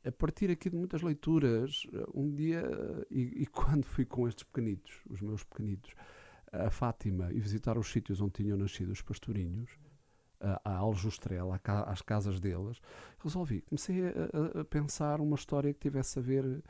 a 0.04 0.12
partir 0.12 0.50
aqui 0.50 0.69
de 0.69 0.76
muitas 0.76 1.00
leituras, 1.00 1.87
um 2.14 2.35
dia, 2.35 2.62
e, 3.11 3.43
e, 3.43 3.47
quando 3.47 3.85
fui 3.87 4.04
com 4.04 4.28
estes 4.28 4.45
pequenitos, 4.45 5.00
os 5.09 5.23
meus 5.23 5.43
pequenitos, 5.43 5.95
a 6.52 6.71
Fátima 6.71 7.33
e 7.33 7.40
visitar 7.40 7.78
os 7.78 7.90
sítios 7.90 8.21
onde 8.21 8.33
tinham 8.35 8.57
nascido 8.57 8.93
os 8.93 9.02
pastorinhos, 9.02 9.71
a 10.41 10.76
Aljustrela, 10.76 11.61
às 11.87 12.03
casas 12.03 12.41
deles, 12.41 12.81
resolvi, 13.23 13.62
comecei 13.62 14.03
a, 14.07 14.61
a, 14.61 14.64
pensar 14.64 15.21
uma 15.21 15.37
história 15.37 15.73
que 15.73 15.81
tivesse 15.81 16.19
a 16.19 16.23
ver 16.23 16.62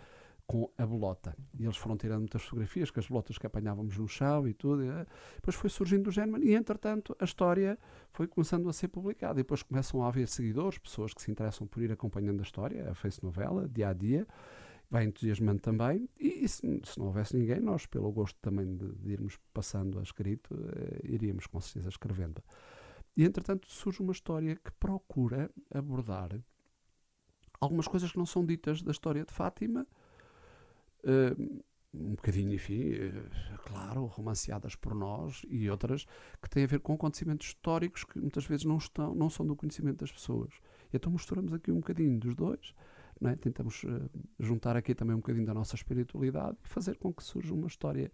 com 0.46 0.70
a 0.76 0.84
bolota. 0.84 1.36
E 1.58 1.64
eles 1.64 1.76
foram 1.76 1.96
tirando 1.96 2.20
muitas 2.20 2.42
fotografias, 2.42 2.90
com 2.90 3.00
as 3.00 3.08
bolotas 3.08 3.38
que 3.38 3.46
apanhávamos 3.46 3.96
no 3.96 4.06
chão 4.06 4.46
e 4.46 4.52
tudo. 4.52 4.84
E, 4.84 4.88
depois 5.36 5.56
foi 5.56 5.70
surgindo 5.70 6.08
o 6.08 6.10
German 6.10 6.42
e, 6.42 6.54
entretanto, 6.54 7.16
a 7.18 7.24
história 7.24 7.78
foi 8.12 8.26
começando 8.26 8.68
a 8.68 8.72
ser 8.72 8.88
publicada. 8.88 9.40
E 9.40 9.42
depois 9.42 9.62
começam 9.62 10.02
a 10.02 10.08
haver 10.08 10.28
seguidores, 10.28 10.78
pessoas 10.78 11.14
que 11.14 11.22
se 11.22 11.30
interessam 11.30 11.66
por 11.66 11.82
ir 11.82 11.90
acompanhando 11.90 12.40
a 12.40 12.42
história, 12.42 12.90
a 12.90 12.94
face 12.94 13.22
novela, 13.22 13.68
dia 13.68 13.88
a 13.88 13.92
dia. 13.92 14.26
Vai 14.90 15.04
entusiasmando 15.04 15.60
também. 15.60 16.08
E, 16.20 16.44
e 16.44 16.48
se, 16.48 16.60
se, 16.84 16.98
não 16.98 17.06
houvesse 17.06 17.36
ninguém, 17.36 17.60
nós, 17.60 17.86
pelo 17.86 18.12
gosto 18.12 18.38
também 18.40 18.76
de, 18.76 18.92
de 18.96 19.12
irmos 19.12 19.38
passando 19.52 19.98
a 19.98 20.02
escrito, 20.02 20.54
eh, 20.54 21.00
iríamos 21.04 21.46
com 21.46 21.60
certeza 21.60 21.88
escrevendo. 21.88 22.42
E 23.16 23.24
entretanto 23.24 23.70
surge 23.70 24.00
uma 24.00 24.12
história 24.12 24.56
que 24.56 24.72
procura 24.72 25.50
abordar 25.72 26.30
algumas 27.60 27.88
coisas 27.88 28.10
que 28.12 28.18
não 28.18 28.26
são 28.26 28.44
ditas 28.44 28.82
da 28.82 28.90
história 28.90 29.24
de 29.24 29.32
Fátima, 29.32 29.86
uh, 31.04 31.64
um 31.92 32.10
bocadinho, 32.10 32.52
enfim, 32.52 32.92
uh, 32.92 33.58
claro, 33.64 34.04
romanceadas 34.06 34.74
por 34.74 34.94
nós, 34.94 35.42
e 35.48 35.70
outras 35.70 36.06
que 36.42 36.50
têm 36.50 36.64
a 36.64 36.66
ver 36.66 36.80
com 36.80 36.94
acontecimentos 36.94 37.48
históricos 37.48 38.04
que 38.04 38.18
muitas 38.18 38.44
vezes 38.44 38.64
não, 38.64 38.76
estão, 38.76 39.14
não 39.14 39.30
são 39.30 39.46
do 39.46 39.56
conhecimento 39.56 39.98
das 39.98 40.12
pessoas. 40.12 40.52
Então 40.92 41.10
misturamos 41.10 41.52
aqui 41.52 41.70
um 41.70 41.76
bocadinho 41.76 42.18
dos 42.18 42.34
dois, 42.34 42.74
é? 43.24 43.36
tentamos 43.36 43.82
uh, 43.84 44.10
juntar 44.38 44.76
aqui 44.76 44.94
também 44.94 45.14
um 45.14 45.20
bocadinho 45.20 45.46
da 45.46 45.54
nossa 45.54 45.76
espiritualidade 45.76 46.56
e 46.64 46.68
fazer 46.68 46.96
com 46.98 47.12
que 47.12 47.22
surja 47.22 47.54
uma 47.54 47.68
história 47.68 48.10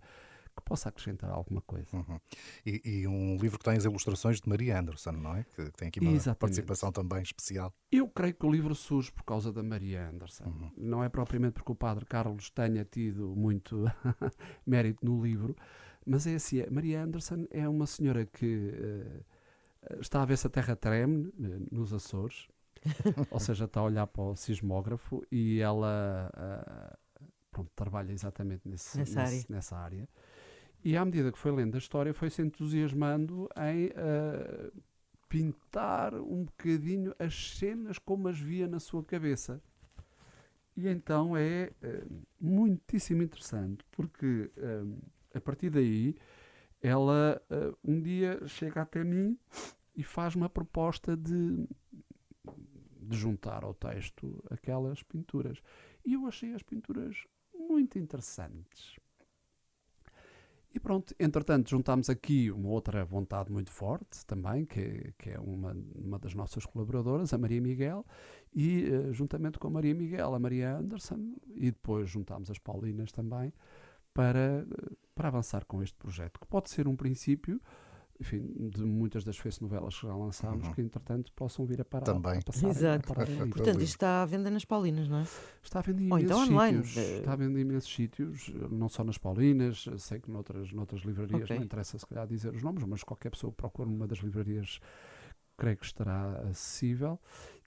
que 0.61 0.67
possa 0.67 0.89
acrescentar 0.89 1.31
alguma 1.31 1.61
coisa. 1.61 1.89
Uhum. 1.97 2.21
E, 2.65 2.81
e, 2.85 3.07
um 3.07 3.37
livro 3.37 3.59
que 3.59 3.65
tem 3.65 3.77
as 3.77 3.85
ilustrações 3.85 4.41
de 4.41 4.49
Maria 4.49 4.79
Anderson, 4.79 5.13
não 5.13 5.37
é? 5.37 5.45
Que, 5.45 5.71
tem 5.73 5.89
aqui 5.89 6.01
uma 6.01 6.13
Exatamente. 6.13 6.39
participação 6.39 6.93
também 6.93 7.23
especial. 7.23 7.75
Eu 7.91 8.09
creio 8.09 8.35
que 8.35 8.47
o 8.47 8.51
livro 8.51 8.75
surge 8.75 9.11
por 9.11 9.25
causa 9.25 9.53
da 9.53 9.63
Maria 9.63 10.09
Anderson. 10.09 10.45
Uhum. 10.45 10.71
Não 10.77 11.05
é 11.05 11.09
propriamente 11.09 11.55
porque 11.55 11.73
o 11.73 11.75
padre 11.75 12.05
Carlos 12.07 12.51
tenha 12.51 12.85
tido 12.85 13.35
muito 13.35 13.85
mérito 14.67 15.05
no 15.05 15.23
livro, 15.23 15.57
mas 16.07 16.27
é 16.27 16.35
assim, 16.35 16.65
Maria 16.71 17.03
Anderson 17.03 17.47
é 17.51 17.69
uma 17.69 17.87
senhora 17.87 18.25
que 18.25 18.73
uh, 19.91 20.01
está 20.01 20.23
a 20.23 20.25
ver 20.25 20.37
se 20.37 20.47
a 20.47 20.51
terra 20.51 20.77
treme 20.77 21.29
uh, 21.29 21.69
nos 21.71 21.93
Açores, 21.93 22.49
ou 23.31 23.39
seja, 23.39 23.65
está 23.65 23.81
a 23.81 23.85
olhar 23.85 24.07
para 24.07 24.23
o 24.23 24.37
sismógrafo 24.37 25.23
e 25.31 25.61
ela 25.61 26.31
uh, 26.35 26.97
pronto, 27.51 27.71
trabalha 27.75 28.13
exatamente 28.13 28.69
nesse, 28.69 28.97
nessa, 28.97 29.21
nesse, 29.21 29.35
área. 29.35 29.47
nessa 29.49 29.77
área. 29.77 30.09
E 30.83 30.97
à 30.97 31.05
medida 31.05 31.31
que 31.31 31.39
foi 31.39 31.53
lendo 31.53 31.75
a 31.75 31.79
história, 31.79 32.15
foi-se 32.15 32.41
entusiasmando 32.41 33.49
em 33.57 33.89
uh, 33.89 34.83
pintar 35.29 36.15
um 36.15 36.45
bocadinho 36.45 37.15
as 37.19 37.59
cenas 37.59 37.99
como 37.99 38.29
as 38.29 38.39
via 38.39 38.67
na 38.67 38.81
sua 38.81 39.05
cabeça. 39.05 39.63
E 40.75 40.89
então 40.89 41.37
é 41.37 41.71
uh, 41.83 42.23
muitíssimo 42.41 43.23
interessante, 43.23 43.85
porque 43.91 44.51
uh, 44.57 44.99
a 45.35 45.41
partir 45.41 45.69
daí 45.69 46.17
ela 46.83 47.43
um 47.85 48.01
dia 48.01 48.41
chega 48.47 48.81
até 48.81 49.05
mim 49.05 49.39
e 49.95 50.03
faz 50.03 50.35
uma 50.35 50.49
proposta 50.49 51.15
de, 51.15 51.69
de 53.03 53.19
juntar 53.19 53.65
ao 53.65 53.75
texto 53.75 54.43
aquelas 54.51 55.03
pinturas. 55.03 55.61
E 56.07 56.15
eu 56.15 56.27
achei 56.27 56.55
as 56.55 56.63
pinturas 56.63 57.27
muito 57.55 57.99
interessantes. 57.99 58.99
E 60.73 60.79
pronto, 60.79 61.13
entretanto, 61.19 61.69
juntámos 61.69 62.09
aqui 62.09 62.51
uma 62.51 62.69
outra 62.69 63.05
vontade 63.05 63.51
muito 63.51 63.73
forte 63.73 64.25
também, 64.25 64.65
que, 64.65 65.13
que 65.19 65.31
é 65.31 65.41
uma, 65.41 65.77
uma 65.97 66.19
das 66.19 66.33
nossas 66.33 66.65
colaboradoras, 66.65 67.33
a 67.33 67.39
Maria 67.39 67.61
Miguel, 67.61 68.07
e 68.55 68.85
uh, 68.85 69.13
juntamente 69.13 69.59
com 69.59 69.67
a 69.67 69.71
Maria 69.71 69.95
Miguel, 69.95 70.33
a 70.33 70.39
Maria 70.39 70.77
Anderson, 70.77 71.35
e 71.57 71.73
depois 71.73 72.09
juntámos 72.09 72.51
as 72.53 72.59
Paulinas 72.59 73.11
também, 73.11 73.53
para, 74.15 74.65
uh, 74.65 74.97
para 75.13 75.29
avançar 75.29 75.65
com 75.65 75.83
este 75.83 75.97
projeto, 75.97 76.39
que 76.39 76.47
pode 76.47 76.71
ser 76.71 76.87
um 76.87 76.95
princípio 76.95 77.61
enfim, 78.21 78.69
de 78.69 78.85
muitas 78.85 79.25
das 79.25 79.39
face 79.39 79.63
novelas 79.63 79.99
que 79.99 80.07
já 80.07 80.15
lançámos, 80.15 80.67
uhum. 80.67 80.75
que 80.75 80.83
entretanto 80.83 81.33
possam 81.33 81.65
vir 81.65 81.81
a 81.81 81.85
parar. 81.85 82.05
Também. 82.05 82.39
A 82.39 82.43
passar, 82.43 82.69
Exato. 82.69 83.13
A 83.13 83.15
Portanto, 83.15 83.81
isto 83.81 83.95
está 83.95 84.23
à 84.23 84.27
venda 84.27 84.51
nas 84.51 84.65
Paulinas, 84.65 85.09
não 85.09 85.21
é? 85.21 85.27
Está 85.63 85.79
à 85.79 85.83
venda 85.83 86.03
em 86.03 86.13
Ou 86.13 86.19
então 86.19 86.43
online. 86.43 86.85
Sítios, 86.85 87.09
está 87.19 87.33
à 87.33 87.37
venda 87.37 87.59
em 87.59 87.63
imensos 87.63 87.93
sítios, 87.93 88.53
não 88.71 88.91
só 88.91 89.03
nas 89.03 89.17
Paulinas, 89.17 89.87
sei 89.97 90.21
que 90.21 90.31
noutras, 90.31 90.71
noutras 90.71 91.01
livrarias, 91.01 91.45
okay. 91.45 91.57
não 91.57 91.65
interessa 91.65 91.99
se 91.99 92.07
calhar 92.07 92.27
dizer 92.27 92.55
os 92.55 92.63
nomes, 92.63 92.85
mas 92.85 93.03
qualquer 93.03 93.31
pessoa 93.31 93.51
que 93.51 93.57
procure 93.57 93.89
numa 93.89 94.07
das 94.07 94.19
livrarias 94.19 94.81
creio 95.57 95.79
que 95.79 95.87
estará 95.87 96.43
acessível. 96.51 97.19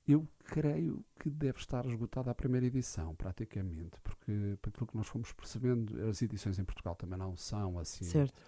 Eu 0.06 0.28
creio 0.46 1.04
que 1.18 1.30
deve 1.30 1.58
estar 1.58 1.86
esgotada 1.86 2.30
a 2.30 2.36
primeira 2.36 2.66
edição, 2.66 3.16
praticamente, 3.16 4.00
porque, 4.04 4.58
por 4.62 4.70
aquilo 4.70 4.88
que 4.88 4.98
nós 4.98 5.08
fomos 5.08 5.32
percebendo, 5.32 6.10
as 6.10 6.22
edições 6.22 6.60
em 6.60 6.64
Portugal 6.66 6.94
também 6.94 7.18
não 7.18 7.38
são 7.38 7.80
assim. 7.80 8.04
Certo 8.04 8.40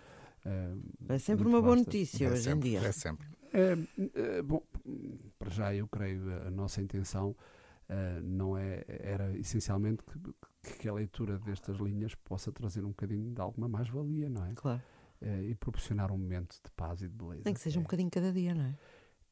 é 1.09 1.17
sempre 1.17 1.47
uma 1.47 1.61
boa 1.61 1.75
notícia 1.75 2.27
é 2.27 2.31
hoje 2.31 2.43
sempre, 2.43 2.69
em 2.69 2.71
dia. 2.71 2.87
É 2.87 2.91
sempre. 2.91 3.27
É, 3.53 3.77
é, 4.15 4.41
bom, 4.41 4.61
para 5.39 5.49
já 5.49 5.73
eu 5.73 5.87
creio 5.87 6.29
a 6.45 6.51
nossa 6.51 6.81
intenção 6.81 7.35
uh, 7.89 8.21
não 8.21 8.57
é 8.57 8.83
era 8.87 9.35
essencialmente 9.37 10.03
que, 10.03 10.73
que, 10.79 10.89
a 10.89 10.93
leitura 10.93 11.37
destas 11.39 11.77
linhas 11.77 12.15
possa 12.15 12.51
trazer 12.51 12.83
um 12.83 12.89
bocadinho 12.89 13.33
de 13.33 13.41
alguma 13.41 13.67
mais 13.67 13.89
valia, 13.89 14.29
não 14.29 14.45
é? 14.45 14.53
Claro. 14.55 14.81
Uh, 15.21 15.43
e 15.43 15.55
proporcionar 15.55 16.11
um 16.11 16.17
momento 16.17 16.55
de 16.63 16.71
paz 16.71 17.01
e 17.01 17.07
de 17.07 17.15
beleza. 17.15 17.43
Tem 17.43 17.53
que 17.53 17.59
seja 17.59 17.79
um 17.79 17.83
bocadinho 17.83 18.09
cada 18.09 18.31
dia, 18.31 18.53
não 18.53 18.65
é? 18.65 18.75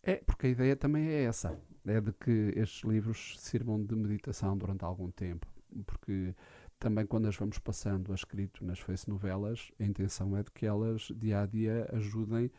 É, 0.05 0.15
porque 0.17 0.47
a 0.47 0.49
ideia 0.49 0.75
também 0.75 1.07
é 1.07 1.23
essa, 1.23 1.57
é 1.85 2.01
de 2.01 2.11
que 2.11 2.53
estes 2.57 2.83
livros 2.83 3.35
sirvam 3.39 3.81
de 3.81 3.95
meditação 3.95 4.57
durante 4.57 4.83
algum 4.83 5.09
tempo, 5.09 5.47
porque 5.85 6.35
também 6.83 7.05
quando 7.05 7.27
as 7.29 7.35
vamos 7.37 7.57
passando 7.57 8.11
a 8.11 8.15
escrito 8.15 8.65
nas 8.65 8.77
face 8.77 9.09
novelas, 9.09 9.71
a 9.79 9.83
intenção 9.85 10.35
é 10.35 10.43
de 10.43 10.51
que 10.51 10.65
elas 10.65 11.13
dia 11.15 11.39
a 11.39 11.45
dia 11.45 11.89
ajudem 11.93 12.51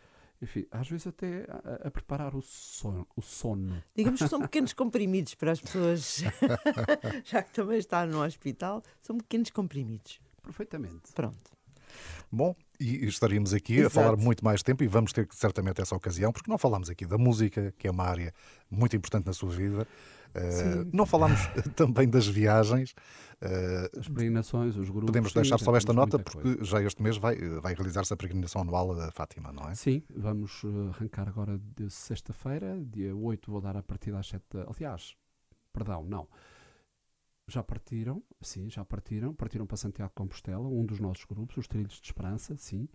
enfim, 0.43 0.67
às 0.71 0.89
vezes 0.89 1.07
até 1.07 1.47
a, 1.49 1.87
a, 1.89 1.91
preparar 1.91 2.35
o 2.35 2.43
sono, 2.43 3.07
o 3.17 3.23
sono. 3.23 3.83
Digamos 3.95 4.21
que 4.21 4.29
são 4.29 4.41
pequenos 4.43 4.73
comprimidos 4.73 5.35
para 5.37 5.53
as 5.53 5.61
pessoas, 5.61 6.23
já 7.25 7.43
que 7.43 7.53
também 7.53 7.79
está 7.79 8.05
no 8.05 8.23
hospital, 8.23 8.83
são 9.01 9.17
pequenos 9.17 9.51
comprimidos. 9.51 10.21
Perfeitamente. 10.43 11.13
Pronto. 11.15 11.54
Bom, 12.31 12.55
e 12.81 13.07
estaríamos 13.07 13.55
aqui 13.55 13.75
Exato. 13.75 13.87
a 13.87 13.91
falar 14.03 14.17
muito 14.17 14.45
mais 14.45 14.63
tempo 14.63 14.83
e 14.83 14.87
vamos 14.87 15.13
ter 15.13 15.29
certamente 15.31 15.81
essa 15.81 15.95
ocasião, 15.95 16.33
porque 16.33 16.51
não 16.51 16.59
falámos 16.59 16.91
aqui 16.91 17.07
da 17.07 17.17
música, 17.17 17.73
que 17.79 17.87
é 17.87 17.91
uma 17.91 18.05
área 18.05 18.33
muito 18.71 18.97
importante 18.97 19.27
na 19.27 19.33
sua 19.33 19.51
vida. 19.51 19.87
Uh, 20.35 20.91
não 20.93 21.07
falámos 21.07 21.39
também 21.77 22.09
das 22.09 22.27
viagens. 22.27 22.91
Uh, 23.41 24.01
As 24.01 24.09
peregrinações, 24.09 24.75
os 24.77 24.91
grupos. 24.91 25.07
Podemos 25.07 25.33
deixar 25.33 25.59
sim, 25.59 25.65
só 25.65 25.77
esta 25.77 25.93
nota, 25.93 26.19
porque 26.19 26.43
coisa. 26.43 26.65
já 26.65 26.83
este 26.83 27.01
mês 27.01 27.17
vai, 27.17 27.37
vai 27.61 27.73
realizar-se 27.73 28.13
a 28.13 28.17
peregrinação 28.17 28.63
anual 28.63 28.97
da 28.97 29.13
Fátima, 29.13 29.53
não 29.53 29.69
é? 29.69 29.75
Sim, 29.77 30.03
vamos 30.11 30.63
eh, 30.65 30.89
arrancar 30.89 31.29
agora 31.29 31.61
de 31.77 31.89
sexta-feira, 31.89 32.77
dia 32.85 33.15
8, 33.15 33.49
vou 33.49 33.61
dar 33.61 33.77
a 33.77 33.83
partida 33.83 34.19
às 34.19 34.27
7. 34.27 34.43
Aliás, 34.67 35.15
perdão, 35.73 36.05
não. 36.05 36.27
Já 37.47 37.63
partiram, 37.63 38.23
sim, 38.41 38.71
já 38.71 38.85
partiram. 38.85 39.35
Partiram 39.35 39.67
para 39.67 39.77
Santiago 39.77 40.11
de 40.11 40.15
Compostela, 40.15 40.67
um 40.67 40.85
dos 40.85 40.99
nossos 40.99 41.25
grupos, 41.25 41.57
os 41.57 41.69
Trilhos 41.69 42.01
de 42.01 42.07
Esperança, 42.07 42.57
sim. 42.57 42.89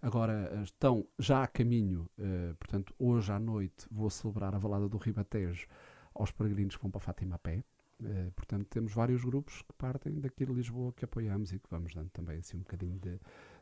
Agora 0.00 0.50
eh, 0.52 0.62
estão 0.64 1.06
já 1.16 1.44
a 1.44 1.46
caminho, 1.46 2.10
uh, 2.18 2.56
portanto, 2.56 2.92
hoje 2.98 3.30
à 3.30 3.38
noite 3.38 3.86
vou 3.88 4.10
celebrar 4.10 4.52
a 4.52 4.58
Valada 4.58 4.88
do 4.88 4.98
Ribatejo 4.98 5.68
aos 6.12 6.32
peregrinos 6.32 6.74
que 6.74 6.82
vão 6.82 6.90
para 6.90 7.00
Fátima 7.00 7.36
a 7.36 7.38
pé. 7.38 7.62
Uh, 8.00 8.32
portanto, 8.32 8.66
temos 8.68 8.92
vários 8.92 9.22
grupos 9.22 9.62
que 9.62 9.72
partem 9.78 10.18
daqui 10.18 10.44
de 10.44 10.52
Lisboa 10.52 10.92
que 10.92 11.04
apoiamos 11.04 11.52
e 11.52 11.60
que 11.60 11.70
vamos 11.70 11.94
dando 11.94 12.10
também 12.10 12.38
assim 12.38 12.56
um 12.56 12.60
bocadinho 12.62 12.98
de, 12.98 13.16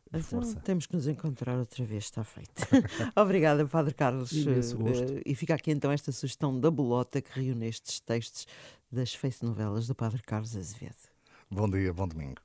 então, 0.08 0.22
força. 0.22 0.58
temos 0.60 0.86
que 0.86 0.96
nos 0.96 1.06
encontrar 1.06 1.56
outra 1.58 1.84
vez, 1.84 2.04
está 2.04 2.24
feito. 2.24 2.66
Obrigada, 3.14 3.64
Padre 3.66 3.94
Carlos. 3.94 4.32
Uh, 4.32 5.22
e 5.24 5.34
fica 5.34 5.54
aqui 5.54 5.70
então 5.70 5.92
esta 5.92 6.10
sugestão 6.10 6.58
da 6.58 6.70
bolota 6.70 7.20
que 7.20 7.38
reúne 7.38 7.68
estes 7.68 8.00
textos 8.00 8.46
das 8.90 9.14
face 9.14 9.44
novelas 9.44 9.86
do 9.86 9.94
Padre 9.94 10.22
Carlos 10.22 10.56
Azevedo. 10.56 11.08
Bom 11.50 11.68
dia, 11.68 11.92
bom 11.92 12.08
domingo. 12.08 12.40